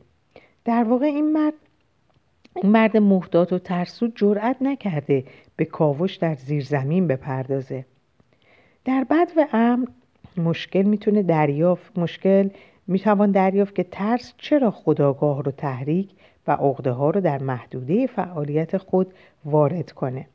در 0.65 0.84
واقع 0.84 1.06
این 1.06 1.32
مرد 1.32 1.54
این 2.56 2.71
مرد 2.71 2.97
محتاط 2.97 3.54
و 3.54 3.60
ترسو 3.60 4.08
جرأت 4.15 4.58
نکرده 4.62 5.23
به 5.56 5.65
کاوش 5.65 6.15
در 6.15 6.36
زیر 6.36 6.63
زمین 6.63 7.08
بپردازه. 7.08 7.86
در 8.86 9.06
بد 9.10 9.28
و 9.38 9.47
امن 9.54 9.88
مشکل 10.38 10.82
می‌تونه 10.82 11.23
دریافت 11.23 11.97
مشکل 11.97 12.49
می‌توان 12.88 13.32
دریافت 13.32 13.76
که 13.76 13.84
ترس 13.84 14.34
چرا 14.38 14.71
خداگاه 14.71 15.43
رو 15.43 15.52
تحریک 15.52 16.10
و 16.47 16.52
عقده 16.52 16.91
ها 16.91 17.10
رو 17.10 17.21
در 17.21 17.43
محدوده 17.43 18.08
فعالیت 18.08 18.78
خود 18.78 19.13
وارد 19.45 19.91
کنه. 19.91 20.28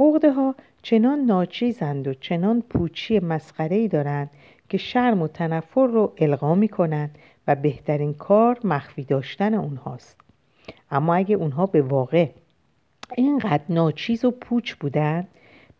عقده 0.00 0.32
ها 0.32 0.54
چنان 0.82 1.18
ناچیزند 1.18 2.08
و 2.08 2.14
چنان 2.14 2.62
پوچی 2.62 3.18
مسخره 3.18 3.88
دارند 3.88 4.30
که 4.68 4.78
شرم 4.78 5.22
و 5.22 5.28
تنفر 5.28 5.86
رو 5.86 6.12
القا 6.18 6.54
می 6.54 6.68
کنند 6.68 7.18
و 7.46 7.54
بهترین 7.54 8.14
کار 8.14 8.58
مخفی 8.64 9.04
داشتن 9.04 9.54
اونهاست. 9.54 10.20
اما 10.90 11.14
اگه 11.14 11.36
اونها 11.36 11.66
به 11.66 11.82
واقع 11.82 12.28
اینقدر 13.16 13.62
ناچیز 13.68 14.24
و 14.24 14.30
پوچ 14.30 14.74
بودن 14.74 15.26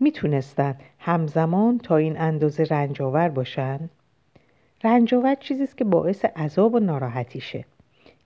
می‌تونستن 0.01 0.75
همزمان 0.99 1.79
تا 1.79 1.97
این 1.97 2.21
اندازه 2.21 2.65
رنجاور 2.65 3.29
باشن؟ 3.29 3.81
رنجاور 4.85 5.35
چیزیست 5.35 5.77
که 5.77 5.85
باعث 5.85 6.25
عذاب 6.25 6.75
و 6.75 6.79
ناراحتیشه. 6.79 7.65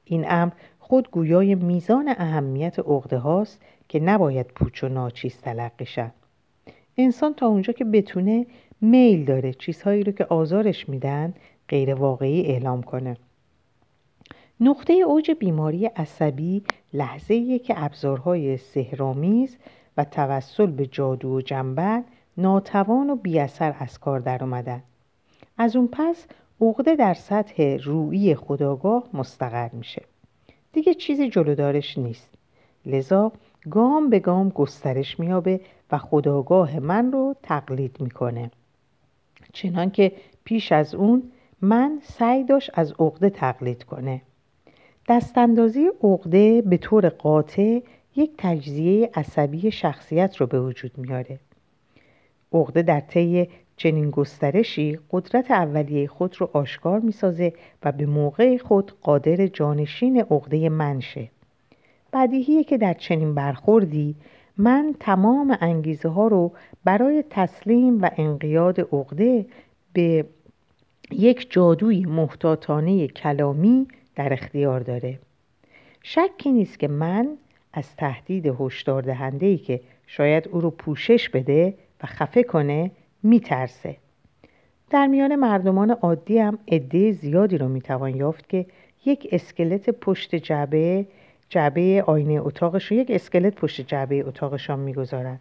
این 0.04 0.24
امر 0.28 0.52
خود 0.78 1.10
گویای 1.10 1.54
میزان 1.54 2.08
اهمیت 2.08 2.78
عقده 2.78 3.18
هاست 3.18 3.60
که 3.88 4.00
نباید 4.00 4.46
پوچ 4.46 4.84
و 4.84 4.88
ناچیز 4.88 5.40
تلقی 5.40 5.86
شد. 5.86 6.10
انسان 6.96 7.34
تا 7.34 7.46
اونجا 7.46 7.72
که 7.72 7.84
بتونه 7.84 8.46
میل 8.82 9.24
داره 9.24 9.52
چیزهایی 9.52 10.04
رو 10.04 10.12
که 10.12 10.24
آزارش 10.24 10.88
میدن 10.88 11.34
غیر 11.68 11.94
واقعی 11.94 12.46
اعلام 12.46 12.82
کنه 12.82 13.16
نقطه 14.60 14.92
اوج 14.92 15.30
بیماری 15.30 15.86
عصبی 15.86 16.62
لحظه 16.92 17.58
که 17.58 17.74
ابزارهای 17.84 18.56
سهرامیز 18.56 19.56
و 19.96 20.04
توسل 20.04 20.66
به 20.66 20.86
جادو 20.86 21.28
و 21.28 21.40
جنبل 21.40 22.00
ناتوان 22.36 23.10
و 23.10 23.16
بیاثر 23.16 23.74
از 23.78 23.98
کار 23.98 24.20
در 24.20 24.44
اومدن. 24.44 24.82
از 25.58 25.76
اون 25.76 25.88
پس 25.92 26.26
عقده 26.60 26.96
در 26.96 27.14
سطح 27.14 27.76
روئی 27.84 28.34
خداگاه 28.34 29.04
مستقر 29.14 29.70
میشه. 29.72 30.02
دیگه 30.72 30.94
چیزی 30.94 31.28
جلودارش 31.28 31.98
نیست. 31.98 32.28
لذا 32.86 33.32
گام 33.70 34.10
به 34.10 34.18
گام 34.18 34.48
گسترش 34.48 35.20
میابه 35.20 35.60
و 35.92 35.98
خداگاه 35.98 36.80
من 36.80 37.12
رو 37.12 37.34
تقلید 37.42 37.96
می‌کنه. 38.00 38.50
چنان 39.52 39.90
که 39.90 40.12
پیش 40.44 40.72
از 40.72 40.94
اون 40.94 41.22
من 41.60 41.98
سعی 42.02 42.44
داشت 42.44 42.70
از 42.74 42.92
عقده 42.98 43.30
تقلید 43.30 43.84
کنه. 43.84 44.22
دستاندازی 45.08 45.86
عقده 46.02 46.62
به 46.62 46.76
طور 46.76 47.08
قاطع 47.08 47.80
یک 48.16 48.30
تجزیه 48.38 49.10
عصبی 49.14 49.70
شخصیت 49.70 50.36
رو 50.36 50.46
به 50.46 50.60
وجود 50.60 50.98
میاره. 50.98 51.38
عقده 52.52 52.82
در 52.82 53.00
طی 53.00 53.48
چنین 53.76 54.10
گسترشی 54.10 54.98
قدرت 55.10 55.50
اولیه 55.50 56.06
خود 56.08 56.36
رو 56.38 56.50
آشکار 56.52 57.00
می‌سازه 57.00 57.52
و 57.82 57.92
به 57.92 58.06
موقع 58.06 58.56
خود 58.56 58.92
قادر 59.00 59.46
جانشین 59.46 60.20
عقده 60.20 60.68
منشه. 60.68 61.28
بدیهیه 62.12 62.64
که 62.64 62.78
در 62.78 62.94
چنین 62.94 63.34
برخوردی 63.34 64.14
من 64.62 64.94
تمام 65.00 65.58
انگیزه 65.60 66.08
ها 66.08 66.28
رو 66.28 66.52
برای 66.84 67.24
تسلیم 67.30 68.02
و 68.02 68.10
انقیاد 68.16 68.80
عقده 68.80 69.46
به 69.92 70.24
یک 71.10 71.50
جادوی 71.50 72.04
محتاطانه 72.04 73.06
کلامی 73.08 73.88
در 74.16 74.32
اختیار 74.32 74.80
داره. 74.80 75.18
شکی 76.02 76.52
نیست 76.52 76.78
که 76.78 76.88
من 76.88 77.28
از 77.72 77.96
تهدید 77.96 78.46
هشدار 78.60 79.02
دهنده 79.02 79.46
ای 79.46 79.58
که 79.58 79.80
شاید 80.06 80.48
او 80.48 80.60
رو 80.60 80.70
پوشش 80.70 81.28
بده 81.28 81.74
و 82.02 82.06
خفه 82.06 82.42
کنه 82.42 82.90
میترسه. 83.22 83.96
در 84.90 85.06
میان 85.06 85.36
مردمان 85.36 85.90
عادی 85.90 86.38
هم 86.38 86.58
عده 86.68 87.12
زیادی 87.12 87.58
رو 87.58 87.68
می‌توان 87.68 88.16
یافت 88.16 88.48
که 88.48 88.66
یک 89.04 89.28
اسکلت 89.32 89.90
پشت 89.90 90.34
جعبه 90.34 91.06
جعبه 91.52 92.04
آینه 92.06 92.46
اتاقش 92.46 92.92
یک 92.92 93.10
اسکلت 93.10 93.54
پشت 93.54 93.80
جعبه 93.80 94.26
اتاقشان 94.26 94.78
می‌گذارند 94.78 95.40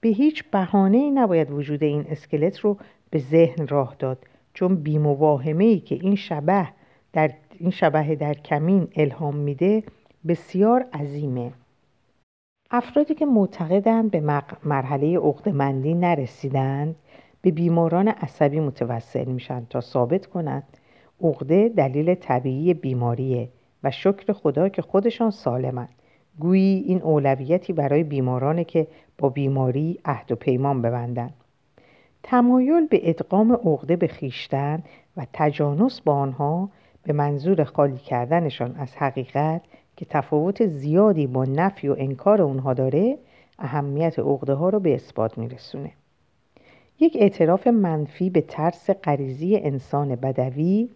به 0.00 0.08
هیچ 0.08 0.44
بهانه 0.50 0.98
ای 0.98 1.10
نباید 1.10 1.50
وجود 1.50 1.82
این 1.82 2.06
اسکلت 2.08 2.58
رو 2.58 2.76
به 3.10 3.18
ذهن 3.18 3.66
راه 3.66 3.96
داد 3.98 4.18
چون 4.54 4.74
بیمواهمه 4.74 5.64
ای 5.64 5.80
که 5.80 5.94
این 5.94 6.16
شبه 6.16 6.68
در 7.12 7.30
این 7.58 7.70
شبه 7.70 8.14
در 8.14 8.34
کمین 8.34 8.88
الهام 8.96 9.36
میده 9.36 9.82
بسیار 10.28 10.86
عظیمه. 10.92 11.52
افرادی 12.70 13.14
که 13.14 13.26
معتقدند 13.26 14.10
به 14.10 14.20
مرحله 14.64 15.18
عقدمندی 15.18 15.94
نرسیدند 15.94 16.96
به 17.42 17.50
بیماران 17.50 18.08
عصبی 18.08 18.60
متوسل 18.60 19.24
میشن 19.24 19.66
تا 19.70 19.80
ثابت 19.80 20.26
کنند 20.26 20.76
عقده 21.22 21.68
دلیل 21.68 22.14
طبیعی 22.14 22.74
بیماریه. 22.74 23.48
و 23.84 23.90
شکر 23.90 24.32
خدا 24.32 24.68
که 24.68 24.82
خودشان 24.82 25.30
سالمند. 25.30 25.94
گویی 26.38 26.84
این 26.86 27.02
اولویتی 27.02 27.72
برای 27.72 28.02
بیمارانه 28.02 28.64
که 28.64 28.86
با 29.18 29.28
بیماری 29.28 29.98
عهد 30.04 30.32
و 30.32 30.36
پیمان 30.36 30.82
ببندند. 30.82 31.34
تمایل 32.22 32.86
به 32.86 33.10
ادغام 33.10 33.52
عقده 33.52 33.96
به 33.96 34.06
خیشتن 34.06 34.82
و 35.16 35.26
تجانس 35.32 36.00
با 36.00 36.14
آنها 36.14 36.68
به 37.02 37.12
منظور 37.12 37.64
خالی 37.64 37.96
کردنشان 37.96 38.74
از 38.78 38.96
حقیقت 38.96 39.62
که 39.96 40.04
تفاوت 40.04 40.66
زیادی 40.66 41.26
با 41.26 41.44
نفی 41.44 41.88
و 41.88 41.94
انکار 41.98 42.42
اونها 42.42 42.74
داره 42.74 43.18
اهمیت 43.58 44.18
عقده 44.18 44.54
ها 44.54 44.68
رو 44.68 44.80
به 44.80 44.94
اثبات 44.94 45.38
میرسونه. 45.38 45.92
یک 47.00 47.16
اعتراف 47.20 47.66
منفی 47.66 48.30
به 48.30 48.40
ترس 48.40 48.90
غریزی 48.90 49.56
انسان 49.56 50.16
بدوی 50.16 50.88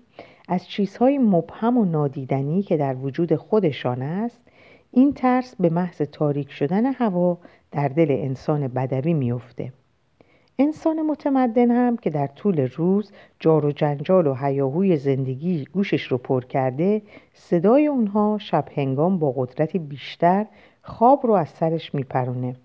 از 0.48 0.68
چیزهای 0.68 1.18
مبهم 1.18 1.78
و 1.78 1.84
نادیدنی 1.84 2.62
که 2.62 2.76
در 2.76 2.94
وجود 2.94 3.36
خودشان 3.36 4.02
است 4.02 4.40
این 4.90 5.12
ترس 5.12 5.56
به 5.60 5.70
محض 5.70 6.02
تاریک 6.02 6.50
شدن 6.50 6.86
هوا 6.86 7.38
در 7.72 7.88
دل 7.88 8.06
انسان 8.10 8.68
بدوی 8.68 9.14
میافته. 9.14 9.72
انسان 10.58 11.02
متمدن 11.02 11.70
هم 11.70 11.96
که 11.96 12.10
در 12.10 12.26
طول 12.26 12.60
روز 12.60 13.12
جار 13.40 13.66
و 13.66 13.72
جنجال 13.72 14.26
و 14.26 14.34
هیاهوی 14.34 14.96
زندگی 14.96 15.64
گوشش 15.64 16.02
رو 16.02 16.18
پر 16.18 16.44
کرده 16.44 17.02
صدای 17.34 17.86
اونها 17.86 18.38
شب 18.40 18.68
هنگام 18.76 19.18
با 19.18 19.32
قدرتی 19.36 19.78
بیشتر 19.78 20.46
خواب 20.82 21.26
رو 21.26 21.32
از 21.32 21.48
سرش 21.48 21.94
میپرونه. 21.94 22.56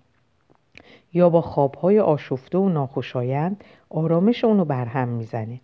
یا 1.12 1.30
با 1.30 1.40
خوابهای 1.40 2.00
آشفته 2.00 2.58
و 2.58 2.68
ناخوشایند 2.68 3.64
آرامش 3.90 4.44
اونو 4.44 4.64
برهم 4.64 5.08
می‌زنه. 5.08 5.60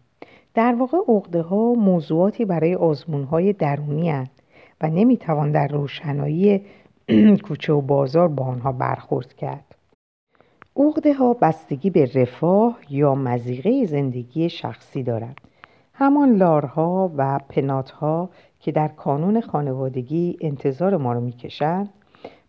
در 0.58 0.74
واقع 0.74 0.98
عقده 1.08 1.42
ها 1.42 1.74
موضوعاتی 1.74 2.44
برای 2.44 2.74
آزمون 2.74 3.24
های 3.24 3.52
درونی 3.52 4.10
هن 4.10 4.28
و 4.80 4.88
نمی‌توان 4.88 5.52
در 5.52 5.68
روشنایی 5.68 6.62
کوچه 7.46 7.72
و 7.72 7.80
بازار 7.80 8.28
با 8.28 8.44
آنها 8.44 8.72
برخورد 8.72 9.34
کرد. 9.34 9.64
عقده 10.76 11.14
ها 11.14 11.34
بستگی 11.34 11.90
به 11.90 12.10
رفاه 12.14 12.78
یا 12.90 13.14
مزیقه 13.14 13.86
زندگی 13.86 14.48
شخصی 14.48 15.02
دارند. 15.02 15.40
همان 15.94 16.34
لارها 16.34 17.10
و 17.16 17.40
پناتها 17.48 18.30
که 18.60 18.72
در 18.72 18.88
کانون 18.88 19.40
خانوادگی 19.40 20.36
انتظار 20.40 20.96
ما 20.96 21.12
رو 21.12 21.20
می‌کشند 21.20 21.88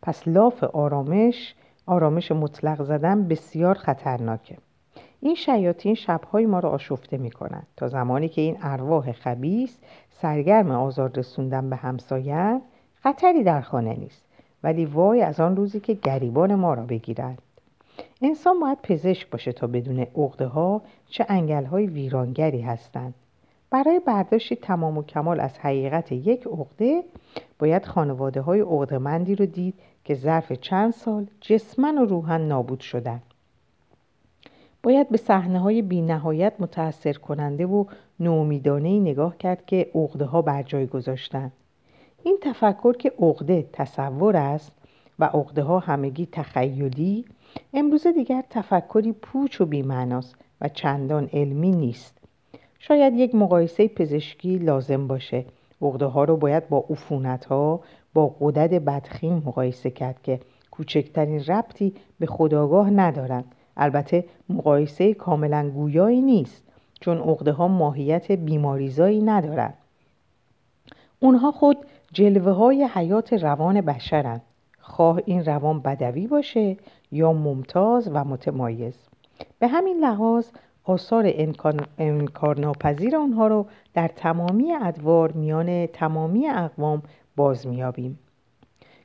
پس 0.02 0.28
لاف 0.28 0.64
آرامش 0.64 1.56
آرامش 1.86 2.32
مطلق 2.32 2.84
زدن 2.84 3.28
بسیار 3.28 3.76
خطرناکه. 3.76 4.58
این 5.22 5.36
شیاطین 5.36 5.96
شبهای 5.96 6.46
ما 6.46 6.60
را 6.60 6.70
آشفته 6.70 7.18
می 7.18 7.32
کنند 7.32 7.68
تا 7.78 7.88
زمانی 7.88 8.30
که 8.30 8.42
این 8.42 8.58
ارواح 8.62 9.12
خبیس 9.12 9.78
سرگرم 10.10 10.72
آزار 10.72 11.12
رسوندن 11.16 11.70
به 11.70 11.76
همسایه 11.76 12.62
خطری 13.04 13.44
در 13.44 13.62
خانه 13.62 13.94
نیست. 13.94 14.24
ولی 14.64 14.86
وای 14.86 15.22
از 15.22 15.40
آن 15.40 15.56
روزی 15.56 15.80
که 15.80 15.94
گریبان 15.94 16.56
ما 16.56 16.74
را 16.74 16.84
بگیرند. 16.84 17.42
انسان 18.22 18.60
باید 18.60 18.78
پزشک 18.84 19.30
باشه 19.30 19.52
تا 19.52 19.68
بدون 19.68 20.00
عقده 20.00 20.48
ها 20.48 20.82
چه 21.10 21.26
انگل 21.30 21.66
های 21.66 21.88
ویرانگری 21.88 22.62
هستند. 22.62 23.14
برای 23.70 24.00
برداشتی 24.00 24.56
تمام 24.56 24.98
و 24.98 25.04
کمال 25.04 25.40
از 25.40 25.60
حقیقت 25.60 26.12
یک 26.12 26.48
عقده 26.48 27.04
باید 27.60 27.86
خانواده 27.86 28.42
های 28.42 28.62
عقدمندی 28.62 29.36
رو 29.36 29.46
دید 29.46 29.74
که 30.04 30.16
ظرف 30.16 30.52
چند 30.52 30.94
سال 30.94 31.26
جسمن 31.42 31.98
و 31.98 32.06
روحن 32.06 32.42
نابود 32.42 32.80
شدن. 32.80 33.22
باید 34.84 35.10
به 35.10 35.18
صحنه 35.18 35.60
های 35.60 35.82
بی 35.82 36.02
نهایت 36.02 36.54
متأثر 36.60 37.14
کننده 37.14 37.66
و 37.66 37.86
نومیدانه 38.20 39.00
نگاه 39.00 39.38
کرد 39.38 39.66
که 39.66 39.92
عقده 39.96 40.26
ها 40.26 40.42
بر 40.42 40.64
جای 40.64 40.88
گذاشتن. 40.88 41.52
این 42.24 42.38
تفکر 42.42 42.94
که 42.94 43.14
عقده 43.20 43.70
تصور 43.74 44.38
است 44.38 44.72
و 45.20 45.26
عقده 45.26 45.64
ها 45.64 45.80
همگی 45.80 46.28
تخیلی 46.32 47.26
امروزه 47.74 48.12
دیگر 48.12 48.44
تفکری 48.50 49.12
پوچ 49.12 49.62
و 49.62 49.66
بیمعناست 49.66 50.36
و 50.62 50.70
چندان 50.70 51.30
علمی 51.34 51.72
نیست. 51.72 52.18
شاید 52.80 53.14
یک 53.14 53.36
مقایسه 53.36 53.88
پزشکی 53.88 54.58
لازم 54.58 55.08
باشه. 55.08 55.46
عقده 55.82 56.06
ها 56.06 56.24
رو 56.24 56.38
باید 56.38 56.70
با 56.70 56.86
عفونت 56.90 57.46
ها 57.46 57.80
با 58.14 58.28
قدد 58.28 58.86
بدخیم 58.86 59.34
مقایسه 59.34 59.90
کرد 59.90 60.22
که 60.24 60.40
کوچکترین 60.72 61.44
ربطی 61.44 61.94
به 62.20 62.26
خداگاه 62.26 62.90
ندارند. 62.90 63.56
البته 63.80 64.26
مقایسه 64.50 65.14
کاملا 65.14 65.70
گویایی 65.70 66.22
نیست 66.22 66.64
چون 67.02 67.18
عقده 67.18 67.52
ها 67.52 67.68
ماهیت 67.68 68.32
بیماریزایی 68.32 69.22
ندارند. 69.22 69.74
اونها 71.20 71.52
خود 71.52 71.78
جلوه 72.14 72.52
های 72.52 72.84
حیات 72.94 73.34
روان 73.34 73.82
بشرند. 73.82 74.42
خواه 74.80 75.20
این 75.26 75.46
روان 75.46 75.80
بدوی 75.80 76.28
باشه 76.28 76.78
یا 77.12 77.34
ممتاز 77.34 78.10
و 78.14 78.24
متمایز. 78.24 78.96
به 79.60 79.68
همین 79.68 80.00
لحاظ 80.00 80.48
آثار 80.84 81.34
انکارناپذیر 81.98 83.18
آنها 83.18 83.48
رو 83.48 83.66
در 83.94 84.08
تمامی 84.08 84.74
ادوار 84.74 85.32
میان 85.32 85.86
تمامی 85.86 86.48
اقوام 86.48 87.02
باز 87.36 87.68
میابیم 87.68 88.20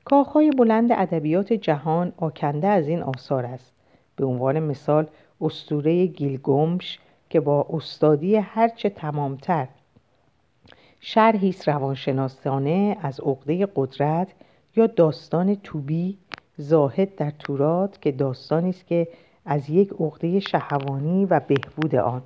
کاخهای 0.04 0.50
بلند 0.50 0.92
ادبیات 0.92 1.52
جهان 1.52 2.12
آکنده 2.16 2.68
از 2.68 2.88
این 2.88 3.02
آثار 3.02 3.46
است. 3.46 3.73
به 4.16 4.26
عنوان 4.26 4.60
مثال 4.60 5.06
استوره 5.40 6.06
گیلگومش 6.06 6.98
که 7.30 7.40
با 7.40 7.66
استادی 7.70 8.36
هرچه 8.36 8.90
تمامتر. 8.90 9.68
شرحی 11.00 11.54
روانشناسانه 11.66 12.96
از 13.02 13.20
عقده 13.20 13.68
قدرت 13.76 14.28
یا 14.76 14.86
داستان 14.86 15.54
توبی 15.54 16.18
زاهد 16.56 17.16
در 17.16 17.30
تورات 17.30 18.02
که 18.02 18.12
داستانی 18.12 18.70
است 18.70 18.86
که 18.86 19.08
از 19.44 19.70
یک 19.70 19.92
عقده 20.00 20.40
شهوانی 20.40 21.24
و 21.24 21.40
بهبود 21.40 21.94
آن. 21.94 22.22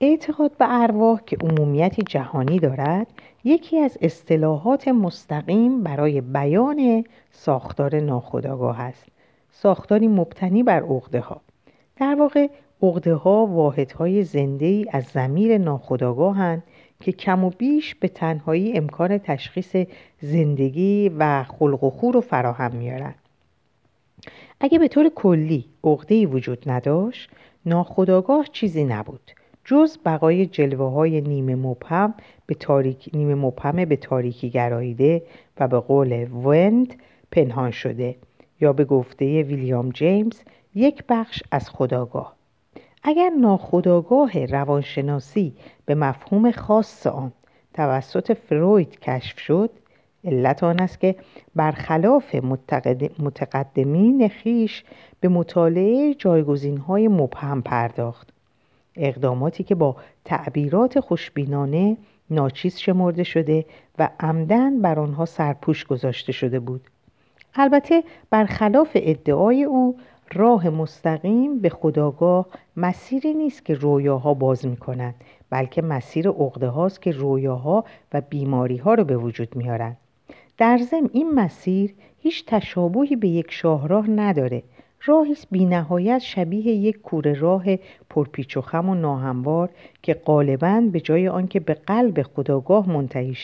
اعتقاد 0.00 0.56
به 0.56 0.66
ارواح 0.68 1.20
که 1.26 1.36
عمومیتی 1.40 2.02
جهانی 2.02 2.58
دارد 2.58 3.06
یکی 3.44 3.78
از 3.78 3.98
اصطلاحات 4.00 4.88
مستقیم 4.88 5.82
برای 5.82 6.20
بیان 6.20 7.04
ساختار 7.30 8.00
ناخودآگاه 8.00 8.80
است. 8.80 9.15
ساختاری 9.62 10.08
مبتنی 10.08 10.62
بر 10.62 10.82
عقده 10.82 11.20
ها 11.20 11.40
در 11.96 12.14
واقع 12.14 12.48
عقده 12.82 13.14
ها 13.14 13.46
واحد 13.46 13.92
های 13.92 14.24
زنده 14.24 14.66
ای 14.66 14.86
از 14.92 15.04
زمیر 15.04 15.58
ناخودآگاهند 15.58 16.62
که 17.00 17.12
کم 17.12 17.44
و 17.44 17.50
بیش 17.50 17.94
به 17.94 18.08
تنهایی 18.08 18.76
امکان 18.76 19.18
تشخیص 19.18 19.76
زندگی 20.20 21.08
و 21.18 21.44
خلق 21.44 21.84
و 21.84 21.90
خور 21.90 22.14
رو 22.14 22.20
فراهم 22.20 22.76
میارند 22.76 23.14
اگه 24.60 24.78
به 24.78 24.88
طور 24.88 25.08
کلی 25.08 25.64
عقده 25.84 26.26
وجود 26.26 26.70
نداشت 26.70 27.30
ناخداگاه 27.66 28.46
چیزی 28.52 28.84
نبود. 28.84 29.30
جز 29.64 29.98
بقای 30.04 30.46
جلوه 30.46 30.92
های 30.92 31.20
نیمه 31.20 31.54
مبهم 31.54 32.14
به 32.46 32.54
تاریک 32.54 33.10
نیمه 33.14 33.34
مبهم 33.34 33.84
به 33.84 33.96
تاریکی 33.96 34.50
گراییده 34.50 35.22
و 35.60 35.68
به 35.68 35.80
قول 35.80 36.26
وند 36.32 36.94
پنهان 37.30 37.70
شده. 37.70 38.16
یا 38.60 38.72
به 38.72 38.84
گفته 38.84 39.42
ویلیام 39.42 39.90
جیمز 39.90 40.40
یک 40.74 41.04
بخش 41.08 41.42
از 41.50 41.70
خداگاه. 41.70 42.36
اگر 43.02 43.30
ناخداگاه 43.40 44.46
روانشناسی 44.46 45.54
به 45.84 45.94
مفهوم 45.94 46.50
خاص 46.50 47.06
آن 47.06 47.32
توسط 47.74 48.32
فروید 48.32 49.00
کشف 49.00 49.38
شد 49.38 49.70
علت 50.24 50.64
آن 50.64 50.80
است 50.80 51.00
که 51.00 51.16
برخلاف 51.54 52.34
متقدمین 53.18 54.28
خیش 54.28 54.84
به 55.20 55.28
مطالعه 55.28 56.14
جایگزین 56.14 56.76
های 56.76 57.08
مبهم 57.08 57.62
پرداخت. 57.62 58.28
اقداماتی 58.96 59.64
که 59.64 59.74
با 59.74 59.96
تعبیرات 60.24 61.00
خوشبینانه 61.00 61.96
ناچیز 62.30 62.78
شمرده 62.78 63.24
شده 63.24 63.64
و 63.98 64.08
عمدن 64.20 64.82
بر 64.82 64.98
آنها 64.98 65.24
سرپوش 65.24 65.84
گذاشته 65.84 66.32
شده 66.32 66.60
بود. 66.60 66.80
البته 67.58 68.04
برخلاف 68.30 68.90
ادعای 68.94 69.64
او 69.64 69.96
راه 70.34 70.68
مستقیم 70.68 71.58
به 71.58 71.68
خداگاه 71.68 72.46
مسیری 72.76 73.34
نیست 73.34 73.64
که 73.64 73.74
رویاها 73.74 74.34
باز 74.34 74.66
می 74.66 74.76
کنند 74.76 75.14
بلکه 75.50 75.82
مسیر 75.82 76.28
عقده 76.28 76.68
هاست 76.68 77.02
که 77.02 77.10
رویاها 77.10 77.84
و 78.12 78.20
بیماری 78.20 78.76
ها 78.76 78.94
رو 78.94 79.04
به 79.04 79.16
وجود 79.16 79.56
میارند 79.56 79.96
در 80.58 80.78
ضمن 80.78 81.10
این 81.12 81.34
مسیر 81.34 81.94
هیچ 82.18 82.44
تشابهی 82.46 83.16
به 83.16 83.28
یک 83.28 83.46
شاهراه 83.50 84.10
نداره. 84.10 84.62
راهی 85.04 85.32
است 85.32 85.46
بینهایت 85.50 86.18
شبیه 86.18 86.66
یک 86.66 87.00
کوره 87.00 87.32
راه 87.32 87.64
پرپیچ 88.10 88.56
و 88.56 88.60
خم 88.60 88.88
و 88.88 88.94
ناهموار 88.94 89.68
که 90.02 90.14
غالبا 90.14 90.82
به 90.92 91.00
جای 91.00 91.28
آنکه 91.28 91.60
به 91.60 91.74
قلب 91.74 92.22
خداگاه 92.22 92.90
منتهی 92.90 93.34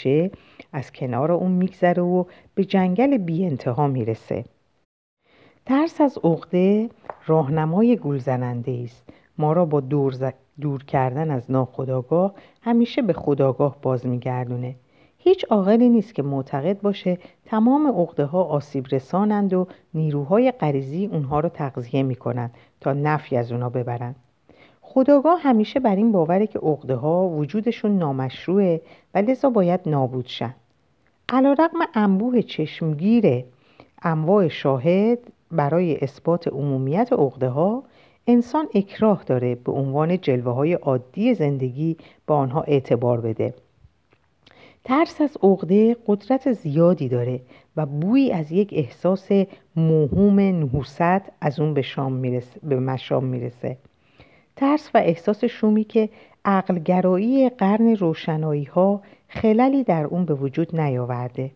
از 0.73 0.93
کنار 0.93 1.33
اون 1.33 1.51
میگذره 1.51 2.03
و 2.03 2.25
به 2.55 2.65
جنگل 2.65 3.17
بی 3.19 3.47
انتها 3.47 3.87
می‌رسه. 3.87 4.45
ترس 5.67 6.01
از 6.01 6.19
عقده 6.25 6.89
راهنمای 7.27 7.97
گولزننده 7.97 8.81
است. 8.85 9.09
ما 9.39 9.53
را 9.53 9.65
با 9.65 9.81
دور 9.81 10.33
دور 10.61 10.85
کردن 10.85 11.31
از 11.31 11.51
ناخداگاه 11.51 12.35
همیشه 12.63 13.03
به 13.03 13.13
خداگاه 13.13 13.77
باز 13.83 14.07
میگردونه. 14.07 14.75
هیچ 15.19 15.45
عاقلی 15.51 15.89
نیست 15.89 16.15
که 16.15 16.23
معتقد 16.23 16.81
باشه 16.81 17.19
تمام 17.45 17.89
عقده 18.01 18.25
ها 18.25 18.43
آسیب 18.43 18.87
رسانند 18.93 19.55
و 19.55 19.67
نیروهای 19.95 20.53
غریزی 20.53 21.07
اونها 21.07 21.41
رو 21.41 21.49
تغذیه 21.49 22.03
می‌کنند 22.03 22.55
تا 22.81 22.93
نفی 22.93 23.37
از 23.37 23.53
اونا 23.53 23.69
ببرند. 23.69 24.17
خداگاه 24.81 25.41
همیشه 25.41 25.81
بر 25.81 25.97
این 25.97 26.13
باوره 26.13 26.47
که 26.47 26.59
عقده 26.59 26.95
ها 26.95 27.29
وجودشون 27.29 27.99
نامشروعه 27.99 28.81
و 29.15 29.19
لذا 29.19 29.51
باید 29.51 29.81
نابود 29.87 30.27
شن. 30.27 30.55
علا 31.33 31.53
رقم 31.53 31.79
انبوه 31.95 32.43
چشمگیر 32.43 33.45
انواع 34.03 34.49
شاهد 34.49 35.19
برای 35.51 35.97
اثبات 35.97 36.49
عمومیت 36.49 37.09
عقده 37.13 37.49
ها 37.49 37.83
انسان 38.27 38.69
اکراه 38.75 39.25
داره 39.25 39.55
به 39.55 39.73
عنوان 39.73 40.21
جلوه 40.21 40.53
های 40.53 40.73
عادی 40.73 41.35
زندگی 41.35 41.97
به 42.27 42.35
آنها 42.35 42.63
اعتبار 42.63 43.21
بده. 43.21 43.55
ترس 44.85 45.21
از 45.21 45.37
عقده 45.43 45.97
قدرت 46.07 46.53
زیادی 46.53 47.09
داره 47.09 47.41
و 47.77 47.87
بویی 47.87 48.33
از 48.33 48.53
یک 48.53 48.71
احساس 48.73 49.29
موهوم 49.77 50.41
نحوست 50.41 51.23
از 51.41 51.61
اون 51.61 51.75
به, 51.75 51.83
شام 51.83 52.13
می‌رسه، 52.13 52.61
به 52.63 52.81
مشام 52.81 53.25
می‌رسه. 53.25 53.77
ترس 54.57 54.91
و 54.95 54.99
احساس 54.99 55.45
شومی 55.45 55.85
که 55.85 56.09
عقلگرایی 56.45 57.49
قرن 57.49 57.97
روشنایی 57.97 58.65
ها 58.65 59.03
خللی 59.29 59.85
در 59.85 60.05
اون 60.05 60.25
به 60.25 60.35
وجود 60.35 60.81
نیاورده. 60.81 61.51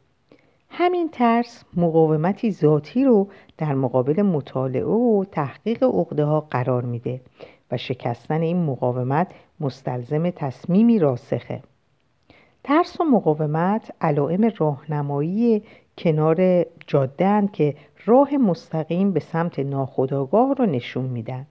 همین 0.70 1.08
ترس 1.08 1.64
مقاومتی 1.76 2.50
ذاتی 2.50 3.04
رو 3.04 3.28
در 3.58 3.74
مقابل 3.74 4.22
مطالعه 4.22 4.84
و 4.84 5.24
تحقیق 5.32 5.82
عقده 5.82 6.24
ها 6.24 6.40
قرار 6.40 6.82
میده 6.82 7.20
و 7.70 7.76
شکستن 7.76 8.40
این 8.40 8.64
مقاومت 8.64 9.32
مستلزم 9.60 10.30
تصمیمی 10.30 10.98
راسخه. 10.98 11.62
ترس 12.64 13.00
و 13.00 13.04
مقاومت 13.04 13.90
علائم 14.00 14.52
راهنمایی 14.58 15.62
کنار 15.98 16.66
جاده 16.86 17.48
که 17.52 17.74
راه 18.06 18.36
مستقیم 18.36 19.12
به 19.12 19.20
سمت 19.20 19.58
ناخودآگاه 19.58 20.54
رو 20.54 20.66
نشون 20.66 21.04
میدن. 21.04 21.46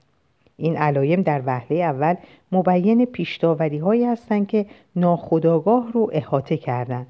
این 0.56 0.76
علایم 0.76 1.22
در 1.22 1.42
وهله 1.46 1.78
اول 1.78 2.14
مبین 2.52 3.04
پیشداوری 3.04 3.78
هایی 3.78 4.04
هستند 4.04 4.46
که 4.46 4.66
ناخودآگاه 4.96 5.92
رو 5.92 6.10
احاطه 6.12 6.56
کردند. 6.56 7.06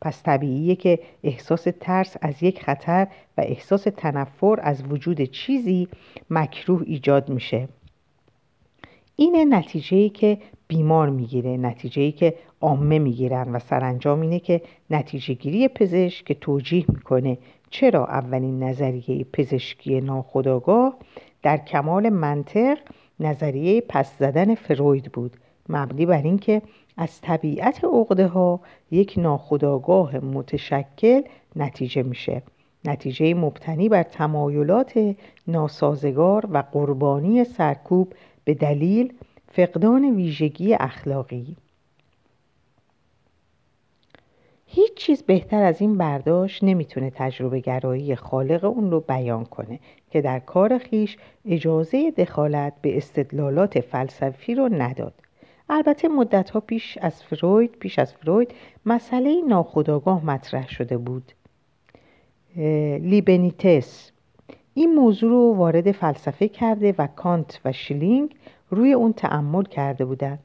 پس 0.00 0.22
طبیعیه 0.22 0.76
که 0.76 0.98
احساس 1.24 1.66
ترس 1.80 2.16
از 2.20 2.42
یک 2.42 2.62
خطر 2.62 3.06
و 3.38 3.40
احساس 3.40 3.82
تنفر 3.96 4.58
از 4.62 4.82
وجود 4.90 5.22
چیزی 5.22 5.88
مکروه 6.30 6.82
ایجاد 6.86 7.28
میشه. 7.28 7.68
اینه 9.16 9.44
نتیجه 9.44 10.08
که 10.08 10.38
بیمار 10.68 11.10
می‌گیره 11.10 11.56
نتیجه 11.56 12.10
که 12.10 12.34
عامه 12.60 12.98
می‌گیرن 12.98 13.52
و 13.52 13.58
سرانجام 13.58 14.20
اینه 14.20 14.38
که 14.38 14.62
نتیجه 14.90 15.34
گیری 15.34 15.68
پزشک 15.68 16.24
که 16.24 16.34
توجیه 16.34 16.84
می‌کنه 16.88 17.38
چرا 17.70 18.06
اولین 18.06 18.62
نظریه 18.62 19.24
پزشکی 19.32 20.00
ناخودآگاه 20.00 20.96
در 21.42 21.56
کمال 21.56 22.08
منطق 22.08 22.78
نظریه 23.20 23.80
پس 23.80 24.18
زدن 24.18 24.54
فروید 24.54 25.12
بود. 25.12 25.36
مبنی 25.68 26.06
بر 26.06 26.22
اینکه 26.22 26.62
از 26.96 27.20
طبیعت 27.20 27.84
عقده 27.84 28.26
ها 28.26 28.60
یک 28.90 29.14
ناخودآگاه 29.16 30.16
متشکل 30.16 31.22
نتیجه 31.56 32.02
میشه. 32.02 32.42
نتیجه 32.84 33.34
مبتنی 33.34 33.88
بر 33.88 34.02
تمایلات 34.02 35.14
ناسازگار 35.46 36.48
و 36.50 36.64
قربانی 36.72 37.44
سرکوب 37.44 38.14
به 38.44 38.54
دلیل 38.54 39.12
فقدان 39.52 40.14
ویژگی 40.14 40.74
اخلاقی. 40.74 41.56
هیچ 44.66 44.94
چیز 44.94 45.22
بهتر 45.22 45.62
از 45.62 45.80
این 45.80 45.98
برداشت 45.98 46.64
نمی‌تونه 46.64 47.10
تجربه 47.10 47.60
گرایی 47.60 48.16
خالق 48.16 48.64
اون 48.64 48.90
رو 48.90 49.00
بیان 49.00 49.44
کنه. 49.44 49.80
که 50.10 50.20
در 50.20 50.38
کار 50.38 50.78
خیش 50.78 51.16
اجازه 51.44 52.10
دخالت 52.10 52.72
به 52.82 52.96
استدلالات 52.96 53.80
فلسفی 53.80 54.54
رو 54.54 54.68
نداد. 54.68 55.14
البته 55.70 56.08
مدت 56.08 56.50
ها 56.50 56.60
پیش 56.60 56.98
از 57.00 57.22
فروید 57.22 57.70
پیش 57.70 57.98
از 57.98 58.12
فروید 58.12 58.54
مسئله 58.86 59.42
ناخودآگاه 59.48 60.26
مطرح 60.26 60.68
شده 60.68 60.98
بود. 60.98 61.32
لیبنیتس. 63.00 64.10
این 64.74 64.94
موضوع 64.94 65.30
رو 65.30 65.54
وارد 65.54 65.92
فلسفه 65.92 66.48
کرده 66.48 66.94
و 66.98 67.06
کانت 67.06 67.60
و 67.64 67.72
شیلینگ 67.72 68.34
روی 68.70 68.92
اون 68.92 69.12
تعمل 69.12 69.64
کرده 69.64 70.04
بودند. 70.04 70.38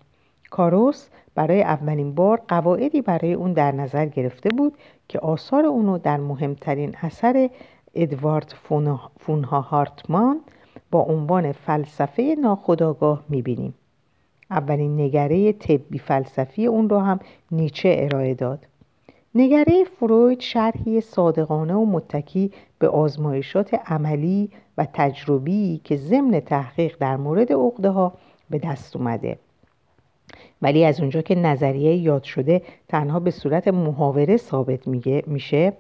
کاروس 0.49 1.07
برای 1.35 1.61
اولین 1.61 2.15
بار 2.15 2.41
قواعدی 2.47 3.01
برای 3.01 3.33
اون 3.33 3.53
در 3.53 3.71
نظر 3.71 4.05
گرفته 4.05 4.49
بود 4.49 4.77
که 5.07 5.19
آثار 5.19 5.65
اونو 5.65 5.97
در 5.97 6.17
مهمترین 6.17 6.95
اثر 7.01 7.49
ادوارد 7.93 8.53
فونها 9.19 9.61
هارتمان 9.61 10.41
با 10.91 10.99
عنوان 10.99 11.51
فلسفه 11.51 12.35
ناخودآگاه 12.41 13.23
می‌بینیم. 13.29 13.73
اولین 14.51 15.01
نگره 15.01 15.53
طبی 15.53 15.99
فلسفی 15.99 16.65
اون 16.65 16.89
رو 16.89 16.99
هم 16.99 17.19
نیچه 17.51 17.95
ارائه 17.99 18.33
داد. 18.33 18.67
نگره 19.35 19.83
فروید 19.83 20.39
شرحی 20.39 21.01
صادقانه 21.01 21.73
و 21.73 21.85
متکی 21.85 22.51
به 22.79 22.87
آزمایشات 22.87 23.73
عملی 23.73 24.49
و 24.77 24.87
تجربی 24.93 25.81
که 25.83 25.97
ضمن 25.97 26.39
تحقیق 26.39 26.97
در 26.99 27.17
مورد 27.17 27.51
عقده 27.51 27.89
ها 27.89 28.13
به 28.49 28.57
دست 28.57 28.95
اومده. 28.95 29.37
ولی 30.61 30.85
از 30.85 30.99
اونجا 30.99 31.21
که 31.21 31.35
نظریه 31.35 31.95
یاد 31.95 32.23
شده 32.23 32.61
تنها 32.87 33.19
به 33.19 33.31
صورت 33.31 33.67
محاوره 33.67 34.37
ثابت 34.37 34.87
میشه 35.27 35.73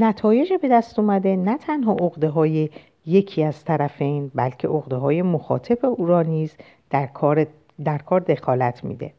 نتایج 0.00 0.52
به 0.62 0.68
دست 0.68 0.98
اومده 0.98 1.36
نه 1.36 1.58
تنها 1.58 1.92
عقده 1.92 2.28
های 2.28 2.70
یکی 3.06 3.44
از 3.44 3.64
طرفین 3.64 4.30
بلکه 4.34 4.68
عقده 4.68 4.96
های 4.96 5.22
مخاطب 5.22 5.86
او 5.86 6.06
را 6.06 6.22
نیز 6.22 6.54
در 6.90 7.06
کار, 7.06 7.46
در 7.84 7.98
کار 7.98 8.20
دخالت 8.20 8.84
میده. 8.84 9.12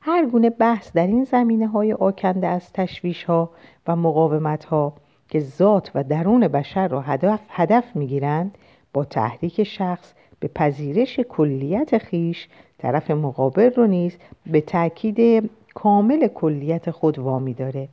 هر 0.00 0.26
گونه 0.26 0.50
بحث 0.50 0.92
در 0.92 1.06
این 1.06 1.24
زمینه 1.24 1.66
های 1.66 1.92
آکنده 1.92 2.46
از 2.46 2.72
تشویش 2.72 3.24
ها 3.24 3.50
و 3.86 3.96
مقاومت 3.96 4.64
ها 4.64 4.92
که 5.28 5.40
ذات 5.40 5.90
و 5.94 6.04
درون 6.04 6.48
بشر 6.48 6.88
را 6.88 7.00
هدف, 7.00 7.40
هدف 7.48 7.96
می‌گیرند 7.96 8.58
با 8.92 9.04
تحریک 9.04 9.62
شخص 9.62 10.14
به 10.40 10.48
پذیرش 10.48 11.20
کلیت 11.20 11.98
خیش 11.98 12.48
طرف 12.78 13.10
مقابل 13.10 13.70
رو 13.70 13.86
نیز 13.86 14.16
به 14.46 14.60
تاکید 14.60 15.50
کامل 15.74 16.28
کلیت 16.28 16.90
خود 16.90 17.18
وامی 17.18 17.54
داره. 17.54 17.88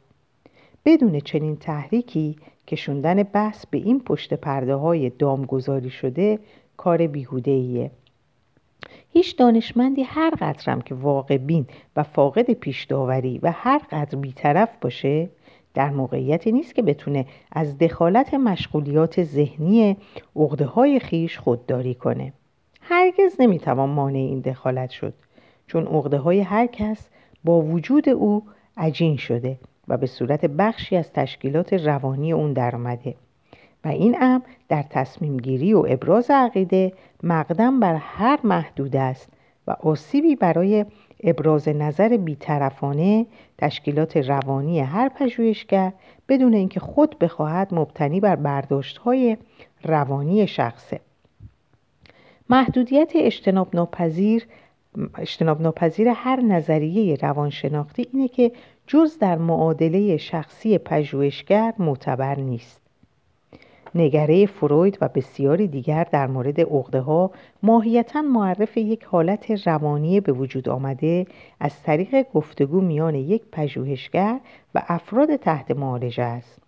بدون 0.85 1.19
چنین 1.19 1.55
تحریکی 1.55 2.35
کشوندن 2.67 3.23
بحث 3.23 3.65
به 3.65 3.77
این 3.77 3.99
پشت 3.99 4.33
پرده 4.33 4.75
های 4.75 5.09
دامگذاری 5.09 5.89
شده 5.89 6.39
کار 6.77 7.07
بیهوده 7.07 7.51
ایه. 7.51 7.91
هیچ 9.09 9.37
دانشمندی 9.37 10.03
هر 10.03 10.29
قدرم 10.29 10.81
که 10.81 10.95
واقع 10.95 11.37
بین 11.37 11.65
و 11.95 12.03
فاقد 12.03 12.51
پیش 12.51 12.83
داوری 12.83 13.39
و 13.43 13.51
هر 13.51 13.81
قدر 13.91 14.17
بیطرف 14.17 14.69
باشه 14.81 15.29
در 15.73 15.89
موقعیتی 15.89 16.51
نیست 16.51 16.75
که 16.75 16.81
بتونه 16.81 17.25
از 17.51 17.77
دخالت 17.77 18.33
مشغولیات 18.33 19.23
ذهنی 19.23 19.97
عقده 20.35 20.65
های 20.65 20.99
خیش 20.99 21.37
خودداری 21.37 21.95
کنه 21.95 22.33
هرگز 22.81 23.35
نمی‌توان 23.39 23.89
مانع 23.89 24.17
این 24.17 24.39
دخالت 24.39 24.89
شد 24.89 25.13
چون 25.67 25.87
عقده 25.87 26.17
های 26.17 26.39
هر 26.39 26.67
کس 26.67 27.09
با 27.43 27.61
وجود 27.61 28.09
او 28.09 28.43
عجین 28.77 29.17
شده 29.17 29.57
و 29.87 29.97
به 29.97 30.05
صورت 30.05 30.45
بخشی 30.45 30.95
از 30.97 31.13
تشکیلات 31.13 31.73
روانی 31.73 32.33
اون 32.33 32.53
درآمده 32.53 33.15
و 33.83 33.87
این 33.87 34.17
امر 34.21 34.43
در 34.69 34.83
تصمیم 34.89 35.37
گیری 35.37 35.73
و 35.73 35.85
ابراز 35.89 36.31
عقیده 36.31 36.93
مقدم 37.23 37.79
بر 37.79 37.95
هر 37.95 38.39
محدود 38.43 38.95
است 38.95 39.29
و 39.67 39.71
آسیبی 39.71 40.35
برای 40.35 40.85
ابراز 41.23 41.67
نظر 41.67 42.17
بیطرفانه 42.17 43.25
تشکیلات 43.57 44.17
روانی 44.17 44.79
هر 44.79 45.09
پژوهشگر 45.09 45.93
بدون 46.29 46.53
اینکه 46.53 46.79
خود 46.79 47.19
بخواهد 47.19 47.73
مبتنی 47.73 48.19
بر 48.19 48.35
برداشت 48.35 48.97
های 48.97 49.37
روانی 49.83 50.47
شخصه. 50.47 50.99
محدودیت 52.49 53.11
اجتناب 53.15 53.75
ناپذیر 53.75 54.47
اجتناب 55.17 55.61
ناپذیر 55.61 56.07
هر 56.07 56.41
نظریه 56.41 57.15
روانشناختی 57.15 58.07
اینه 58.13 58.27
که 58.27 58.51
جز 58.87 59.17
در 59.19 59.37
معادله 59.37 60.17
شخصی 60.17 60.77
پژوهشگر 60.77 61.73
معتبر 61.77 62.39
نیست. 62.39 62.81
نگره 63.95 64.45
فروید 64.45 64.97
و 65.01 65.07
بسیاری 65.07 65.67
دیگر 65.67 66.03
در 66.03 66.27
مورد 66.27 66.61
عقده 66.61 66.99
ها 66.99 67.31
ماهیتا 67.63 68.21
معرف 68.21 68.77
یک 68.77 69.03
حالت 69.03 69.67
روانی 69.67 70.19
به 70.19 70.31
وجود 70.31 70.69
آمده 70.69 71.25
از 71.59 71.83
طریق 71.83 72.25
گفتگو 72.33 72.81
میان 72.81 73.15
یک 73.15 73.41
پژوهشگر 73.51 74.39
و 74.75 74.81
افراد 74.87 75.35
تحت 75.35 75.71
معالجه 75.71 76.23
است. 76.23 76.59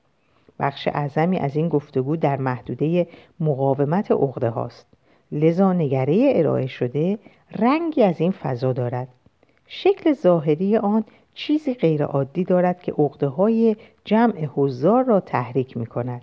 بخش 0.60 0.88
اعظمی 0.88 1.38
از 1.38 1.56
این 1.56 1.70
گفتگو 1.70 2.16
در 2.16 2.38
محدوده 2.38 3.08
مقاومت 3.40 4.12
عقده 4.12 4.50
هاست 4.50 4.88
لذا 5.32 5.74
نگره 5.74 6.34
ارائه 6.36 6.68
شده 6.68 7.20
رنگی 7.60 8.04
از 8.04 8.22
این 8.22 8.32
فضا 8.32 8.74
دارد. 8.74 9.08
شکل 9.68 10.14
ظاهری 10.14 10.78
آن 10.78 11.04
چیزی 11.36 11.74
غیرعادی 11.74 12.44
دارد 12.44 12.82
که 12.82 12.92
عقده 12.92 13.28
های 13.28 13.76
جمع 14.06 14.46
حضار 14.46 15.04
را 15.04 15.20
تحریک 15.20 15.78
می 15.78 15.86
کند. 15.86 16.22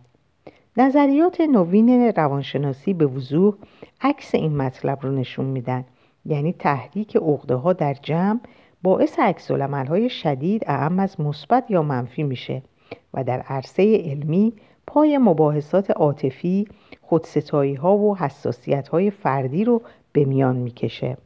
نظریات 0.77 1.41
نوین 1.41 2.13
روانشناسی 2.17 2.95
به 2.95 3.07
وضوح 3.07 3.55
عکس 4.01 4.35
این 4.35 4.57
مطلب 4.57 4.99
رو 5.03 5.11
نشون 5.11 5.45
میدن 5.45 5.85
یعنی 6.25 6.53
تحریک 6.53 7.17
عقده 7.17 7.55
ها 7.55 7.73
در 7.73 7.95
جمع 7.95 8.41
باعث 8.83 9.19
عکس 9.19 9.51
های 9.51 10.09
شدید 10.09 10.65
اعم 10.67 10.99
از 10.99 11.21
مثبت 11.21 11.71
یا 11.71 11.83
منفی 11.83 12.23
میشه 12.23 12.63
و 13.15 13.25
در 13.25 13.41
عرصه 13.41 14.03
علمی 14.05 14.53
پای 14.87 15.19
مباحثات 15.19 15.91
عاطفی 15.91 16.69
خودستایی 17.03 17.75
ها 17.75 17.97
و 17.97 18.17
حساسیت 18.17 18.89
های 18.89 19.11
فردی 19.11 19.65
رو 19.65 19.83
به 20.13 20.25
میان 20.25 20.57
می‌کشه 20.57 21.17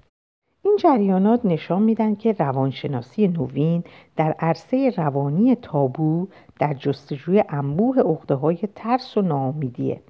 این 0.67 0.77
جریانات 0.77 1.41
نشان 1.45 1.83
میدن 1.83 2.15
که 2.15 2.33
روانشناسی 2.33 3.29
نوین 3.29 3.85
در 4.17 4.35
عرصه 4.39 4.93
روانی 4.97 5.55
تابو 5.55 6.29
در 6.59 6.75
جستجوی 6.75 7.45
انبوه 7.49 8.01
عقده 8.01 8.35
های 8.35 8.59
ترس 8.75 9.17
و 9.17 9.23
ناامیدیه. 9.23 10.01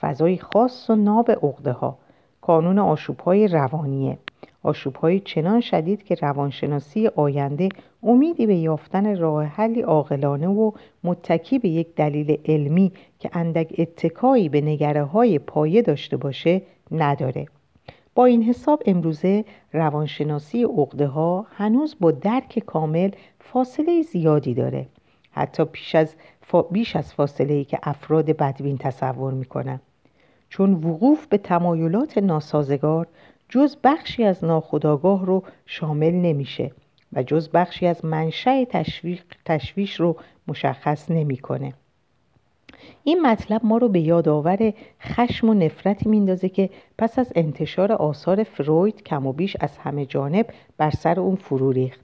فضای 0.00 0.38
خاص 0.38 0.90
و 0.90 0.96
ناب 0.96 1.30
عقده 1.30 1.72
ها 1.72 1.98
کانون 2.40 2.78
آشوب 2.78 3.20
های 3.20 3.48
روانیه. 3.48 4.18
آشوب 4.62 4.96
های 4.96 5.20
چنان 5.20 5.60
شدید 5.60 6.02
که 6.02 6.14
روانشناسی 6.14 7.06
آینده 7.06 7.68
امیدی 8.02 8.46
به 8.46 8.54
یافتن 8.54 9.18
راه 9.18 9.44
حلی 9.44 9.80
عاقلانه 9.80 10.48
و 10.48 10.72
متکی 11.04 11.58
به 11.58 11.68
یک 11.68 11.94
دلیل 11.94 12.38
علمی 12.44 12.92
که 13.18 13.30
اندک 13.32 13.74
اتکایی 13.78 14.48
به 14.48 14.60
نگره 14.60 15.04
های 15.04 15.38
پایه 15.38 15.82
داشته 15.82 16.16
باشه 16.16 16.62
نداره. 16.90 17.46
با 18.18 18.24
این 18.24 18.42
حساب 18.42 18.82
امروزه 18.86 19.44
روانشناسی 19.72 20.64
عقده 20.64 21.06
ها 21.06 21.46
هنوز 21.50 21.96
با 22.00 22.10
درک 22.10 22.58
کامل 22.58 23.10
فاصله 23.40 24.02
زیادی 24.02 24.54
داره 24.54 24.86
حتی 25.30 25.64
پیش 25.64 25.94
از 25.94 26.14
بیش 26.70 26.96
از 26.96 27.14
فاصله 27.14 27.54
ای 27.54 27.64
که 27.64 27.78
افراد 27.82 28.26
بدوین 28.26 28.78
تصور 28.78 29.32
می‌کنن 29.32 29.80
چون 30.48 30.74
وقوف 30.74 31.26
به 31.26 31.38
تمایلات 31.38 32.18
ناسازگار 32.18 33.06
جز 33.48 33.76
بخشی 33.84 34.24
از 34.24 34.44
ناخودآگاه 34.44 35.26
رو 35.26 35.42
شامل 35.66 36.14
نمیشه 36.14 36.72
و 37.12 37.22
جز 37.22 37.48
بخشی 37.48 37.86
از 37.86 38.04
منشأ 38.04 38.64
تشویش 39.44 40.00
رو 40.00 40.16
مشخص 40.48 41.10
نمی‌کنه. 41.10 41.72
این 43.04 43.22
مطلب 43.22 43.60
ما 43.64 43.76
رو 43.78 43.88
به 43.88 44.00
یادآور 44.00 44.72
خشم 45.00 45.48
و 45.48 45.54
نفرتی 45.54 46.08
میندازه 46.08 46.48
که 46.48 46.70
پس 46.98 47.18
از 47.18 47.32
انتشار 47.34 47.92
آثار 47.92 48.42
فروید 48.42 49.02
کم 49.02 49.26
و 49.26 49.32
بیش 49.32 49.56
از 49.60 49.78
همه 49.78 50.06
جانب 50.06 50.46
بر 50.76 50.90
سر 50.90 51.20
اون 51.20 51.36
فرو 51.36 51.72
ریخت. 51.72 52.00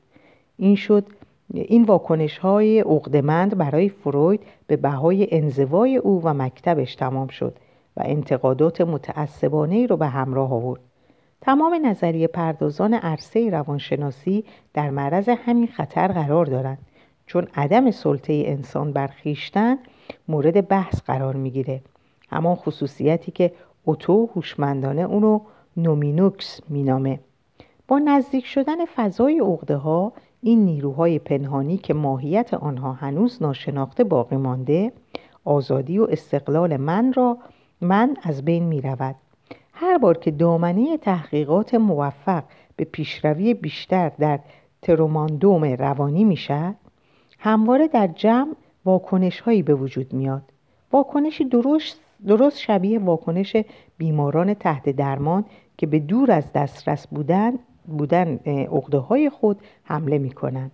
این 0.57 0.77
شد 0.77 1.07
این 1.55 1.83
واکنش 1.85 2.39
های 2.39 2.81
عقدمند 2.81 3.59
برای 3.59 3.89
فروید 3.89 4.41
به 4.67 4.77
بهای 4.77 5.29
انزوای 5.31 5.97
او 5.97 6.23
و 6.25 6.35
مکتبش 6.35 6.95
تمام 6.95 7.29
شد 7.29 7.57
و 7.97 8.03
انتقادات 8.05 8.81
متعصبانه 8.81 9.75
ای 9.75 9.87
رو 9.87 9.97
به 9.97 10.07
همراه 10.07 10.53
آورد. 10.53 10.81
تمام 11.41 11.87
نظریه 11.87 12.27
پردازان 12.27 12.95
عرصه 12.95 13.51
روانشناسی 13.51 14.45
در 14.75 14.91
معرض 14.91 15.29
همین 15.29 15.67
خطر 15.67 16.09
قرار 16.09 16.47
دارند. 16.47 16.79
چون 17.27 17.47
عدم 17.55 17.91
سلطه 17.91 18.43
انسان 18.47 18.93
بر 18.93 19.07
خیشتن 19.07 19.79
مورد 20.29 20.69
بحث 20.69 21.01
قرار 21.01 21.37
می‌گیره. 21.37 21.81
همان 22.31 22.55
خصوصیتی 22.55 23.33
که 23.33 23.53
اوتو 23.85 24.29
هوشمندانه 24.35 25.03
اونو 25.03 25.41
نومینوکس 25.77 26.61
مینامه. 26.69 27.21
با 27.89 27.99
نزدیک 27.99 28.47
شدن 28.47 28.85
فضای 28.85 29.41
عقده 29.41 29.77
ها 29.77 30.13
این 30.43 30.65
نیروهای 30.65 31.19
پنهانی 31.19 31.77
که 31.77 31.95
ماهیت 31.95 32.55
آنها 32.55 32.93
هنوز 32.93 33.43
ناشناخته 33.43 34.05
باقی 34.05 34.37
مانده 34.37 34.93
آزادی 35.45 35.99
و 35.99 36.07
استقلال 36.11 36.77
من 36.77 37.13
را 37.13 37.39
من 37.81 38.17
از 38.23 38.45
بین 38.45 38.65
می 38.65 38.81
رود 38.81 39.15
هر 39.73 39.99
بار 39.99 40.19
که 40.19 40.31
دامنه 40.31 40.97
تحقیقات 40.99 41.75
موفق 41.75 42.45
به 42.77 42.85
پیشروی 42.85 43.55
بیشتر 43.55 44.09
در 44.09 44.41
تروماندوم 44.83 45.65
روانی 45.65 46.25
می 46.25 46.37
شد 46.37 46.75
همواره 47.39 47.89
در 47.89 48.07
جمع 48.07 48.55
واکنش 48.85 49.41
هایی 49.41 49.63
به 49.63 49.75
وجود 49.75 50.13
میاد 50.13 50.43
واکنشی 50.93 51.45
درست, 51.45 52.01
درست 52.27 52.59
شبیه 52.59 52.99
واکنش 52.99 53.57
بیماران 53.99 54.55
تحت 54.55 54.89
درمان 54.91 55.45
که 55.79 55.87
به 55.87 55.99
دور 55.99 56.33
از 56.33 56.53
دسترس 56.53 57.07
بودن 57.07 57.59
بودن 57.87 58.41
عقده 58.47 58.99
های 58.99 59.31
خود 59.31 59.61
حمله 59.85 60.19
می 60.19 60.31
کنند. 60.31 60.73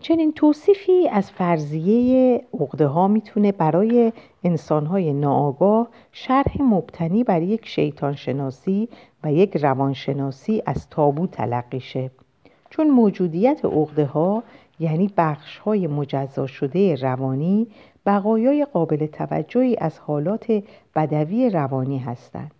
چنین 0.00 0.32
توصیفی 0.32 1.08
از 1.08 1.30
فرضیه 1.30 2.40
عقده 2.60 2.86
ها 2.86 3.08
می‌تونه 3.08 3.52
برای 3.52 4.12
انسان 4.44 4.86
های 4.86 5.12
ناآگاه 5.12 5.88
شرح 6.12 6.62
مبتنی 6.62 7.24
بر 7.24 7.42
یک 7.42 7.66
شیطان 7.66 8.14
شناسی 8.14 8.88
و 9.24 9.32
یک 9.32 9.56
روانشناسی 9.56 10.62
از 10.66 10.88
تابو 10.90 11.26
تلقی 11.26 11.80
شه 11.80 12.10
چون 12.70 12.90
موجودیت 12.90 13.64
عقده 13.64 14.06
ها 14.06 14.42
یعنی 14.78 15.10
بخش 15.16 15.58
های 15.58 15.86
مجزا 15.86 16.46
شده 16.46 16.94
روانی 16.94 17.66
بقایای 18.06 18.66
قابل 18.72 19.06
توجهی 19.06 19.76
از 19.80 19.98
حالات 19.98 20.62
بدوی 20.96 21.50
روانی 21.50 21.98
هستند. 21.98 22.50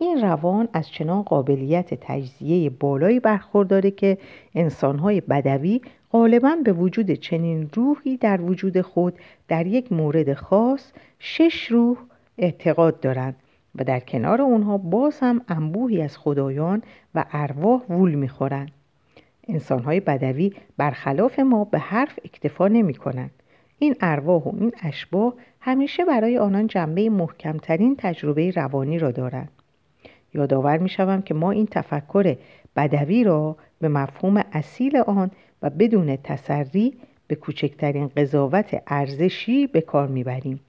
این 0.00 0.20
روان 0.22 0.68
از 0.72 0.88
چنان 0.88 1.22
قابلیت 1.22 1.94
تجزیه 1.94 2.70
بالایی 2.70 3.20
برخورداره 3.20 3.90
که 3.90 4.18
انسانهای 4.54 5.20
بدوی 5.20 5.80
غالبا 6.12 6.56
به 6.64 6.72
وجود 6.72 7.10
چنین 7.10 7.70
روحی 7.74 8.16
در 8.16 8.40
وجود 8.40 8.80
خود 8.80 9.14
در 9.48 9.66
یک 9.66 9.92
مورد 9.92 10.34
خاص 10.34 10.92
شش 11.18 11.66
روح 11.66 11.96
اعتقاد 12.38 13.00
دارند 13.00 13.36
و 13.74 13.84
در 13.84 14.00
کنار 14.00 14.42
اونها 14.42 14.78
باز 14.78 15.18
هم 15.20 15.40
انبوهی 15.48 16.02
از 16.02 16.18
خدایان 16.18 16.82
و 17.14 17.24
ارواح 17.32 17.80
وول 17.82 18.14
می‌خورند. 18.14 18.70
انسانهای 19.48 20.00
بدوی 20.00 20.52
برخلاف 20.76 21.38
ما 21.38 21.64
به 21.64 21.78
حرف 21.78 22.18
اکتفا 22.24 22.68
نمی 22.68 22.94
کنند. 22.94 23.30
این 23.78 23.94
ارواح 24.00 24.42
و 24.42 24.52
این 24.60 24.72
اشباه 24.82 25.34
همیشه 25.60 26.04
برای 26.04 26.38
آنان 26.38 26.66
جنبه 26.66 27.10
محکمترین 27.10 27.96
تجربه 27.98 28.50
روانی 28.50 28.98
را 28.98 29.10
دارند. 29.10 29.50
یادآور 30.34 30.78
می 30.78 30.88
شوم 30.88 31.22
که 31.22 31.34
ما 31.34 31.50
این 31.50 31.66
تفکر 31.70 32.36
بدوی 32.76 33.24
را 33.24 33.56
به 33.80 33.88
مفهوم 33.88 34.44
اصیل 34.52 34.96
آن 34.96 35.30
و 35.62 35.70
بدون 35.70 36.16
تسری 36.16 36.94
به 37.26 37.34
کوچکترین 37.34 38.10
قضاوت 38.16 38.82
ارزشی 38.86 39.66
به 39.66 39.80
کار 39.80 40.08
می‌بریم 40.08 40.60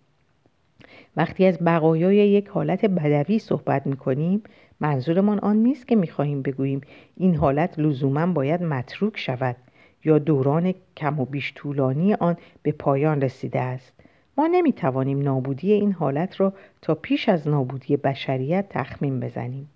وقتی 1.17 1.45
از 1.45 1.57
بقایای 1.65 2.15
یک 2.15 2.47
حالت 2.47 2.86
بدوی 2.86 3.39
صحبت 3.39 3.88
می‌کنیم 3.88 4.43
منظورمان 4.80 5.39
آن 5.39 5.55
نیست 5.55 5.88
که 5.88 5.95
می‌خواهیم 5.95 6.41
بگوییم 6.41 6.82
این 7.17 7.36
حالت 7.36 7.80
لزوما 7.80 8.25
باید 8.27 8.63
متروک 8.63 9.17
شود 9.17 9.55
یا 10.03 10.19
دوران 10.19 10.73
کم 10.97 11.19
و 11.19 11.25
بیش 11.25 11.53
طولانی 11.55 12.13
آن 12.13 12.38
به 12.63 12.71
پایان 12.71 13.21
رسیده 13.21 13.61
است. 13.61 13.93
ما 14.38 14.47
نمی‌توانیم 14.47 15.21
نابودی 15.21 15.71
این 15.71 15.91
حالت 15.91 16.39
را 16.39 16.53
تا 16.82 16.95
پیش 16.95 17.30
از 17.30 17.47
نابودی 17.47 17.97
بشریت 17.97 18.65
تخمین 18.69 19.19
بزنیم. 19.19 19.69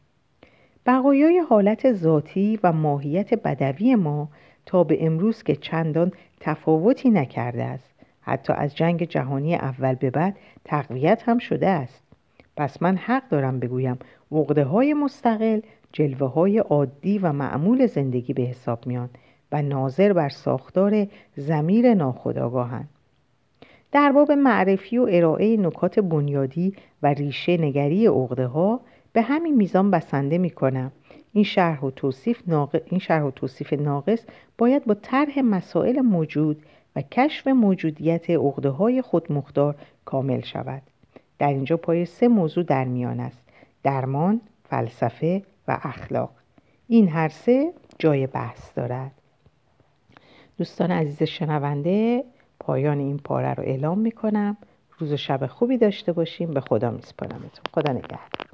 بقایای 0.85 1.39
حالت 1.49 1.93
ذاتی 1.93 2.59
و 2.63 2.71
ماهیت 2.71 3.33
بدوی 3.33 3.95
ما 3.95 4.29
تا 4.65 4.83
به 4.83 5.05
امروز 5.05 5.43
که 5.43 5.55
چندان 5.55 6.11
تفاوتی 6.39 7.09
نکرده 7.09 7.63
است. 7.63 7.93
حتی 8.21 8.53
از 8.53 8.75
جنگ 8.75 9.03
جهانی 9.03 9.55
اول 9.55 9.95
به 9.95 10.09
بعد 10.09 10.37
تقویت 10.65 11.23
هم 11.25 11.37
شده 11.37 11.67
است. 11.67 12.02
پس 12.57 12.81
من 12.81 12.97
حق 12.97 13.29
دارم 13.29 13.59
بگویم 13.59 13.99
عقده 14.31 14.63
های 14.63 14.93
مستقل 14.93 15.59
جلوه 15.93 16.31
های 16.33 16.57
عادی 16.57 17.17
و 17.17 17.31
معمول 17.31 17.85
زندگی 17.85 18.33
به 18.33 18.43
حساب 18.43 18.87
میان 18.87 19.09
و 19.51 19.61
ناظر 19.61 20.13
بر 20.13 20.29
ساختار 20.29 21.07
زمیر 21.35 21.93
ناخودآگاهند 21.93 22.89
در 23.91 24.11
باب 24.11 24.31
معرفی 24.31 24.97
و 24.97 25.07
ارائه 25.11 25.57
نکات 25.57 25.99
بنیادی 25.99 26.73
و 27.03 27.07
ریشه 27.07 27.57
نگری 27.57 28.07
عقده 28.07 28.45
ها 28.47 28.81
به 29.13 29.21
همین 29.21 29.55
میزان 29.55 29.91
بسنده 29.91 30.37
می 30.37 30.49
کنم 30.49 30.91
این 31.33 31.43
شرح 31.43 31.81
و 31.81 31.91
توصیف 31.91 32.41
ناقص, 32.47 32.79
این 32.85 32.99
شرح 32.99 33.23
و 33.23 33.31
توصیف 33.31 33.73
ناقص 33.73 34.25
باید 34.57 34.85
با 34.85 34.93
طرح 34.93 35.39
مسائل 35.39 36.01
موجود 36.01 36.63
و 36.95 37.01
کشف 37.01 37.47
موجودیت 37.47 38.29
عقده 38.29 38.69
های 38.69 39.01
خودمختار 39.01 39.75
کامل 40.05 40.41
شود. 40.41 40.92
در 41.43 41.49
اینجا 41.49 41.77
پای 41.77 42.05
سه 42.05 42.27
موضوع 42.27 42.63
در 42.63 42.85
میان 42.85 43.19
است 43.19 43.43
درمان، 43.83 44.41
فلسفه 44.69 45.43
و 45.67 45.79
اخلاق. 45.83 46.29
این 46.87 47.09
هر 47.09 47.29
سه 47.29 47.73
جای 47.99 48.27
بحث 48.27 48.77
دارد. 48.77 49.11
دوستان 50.57 50.91
عزیز 50.91 51.23
شنونده 51.23 52.23
پایان 52.59 52.99
این 52.99 53.17
پاره 53.17 53.53
رو 53.53 53.63
اعلام 53.63 53.99
می‌کنم. 53.99 54.57
روز 54.97 55.11
و 55.11 55.17
شب 55.17 55.47
خوبی 55.47 55.77
داشته 55.77 56.11
باشیم. 56.13 56.51
به 56.51 56.61
خدا 56.61 56.91
میسپارمتون. 56.91 57.63
خدا 57.73 57.91
نگهدار. 57.91 58.52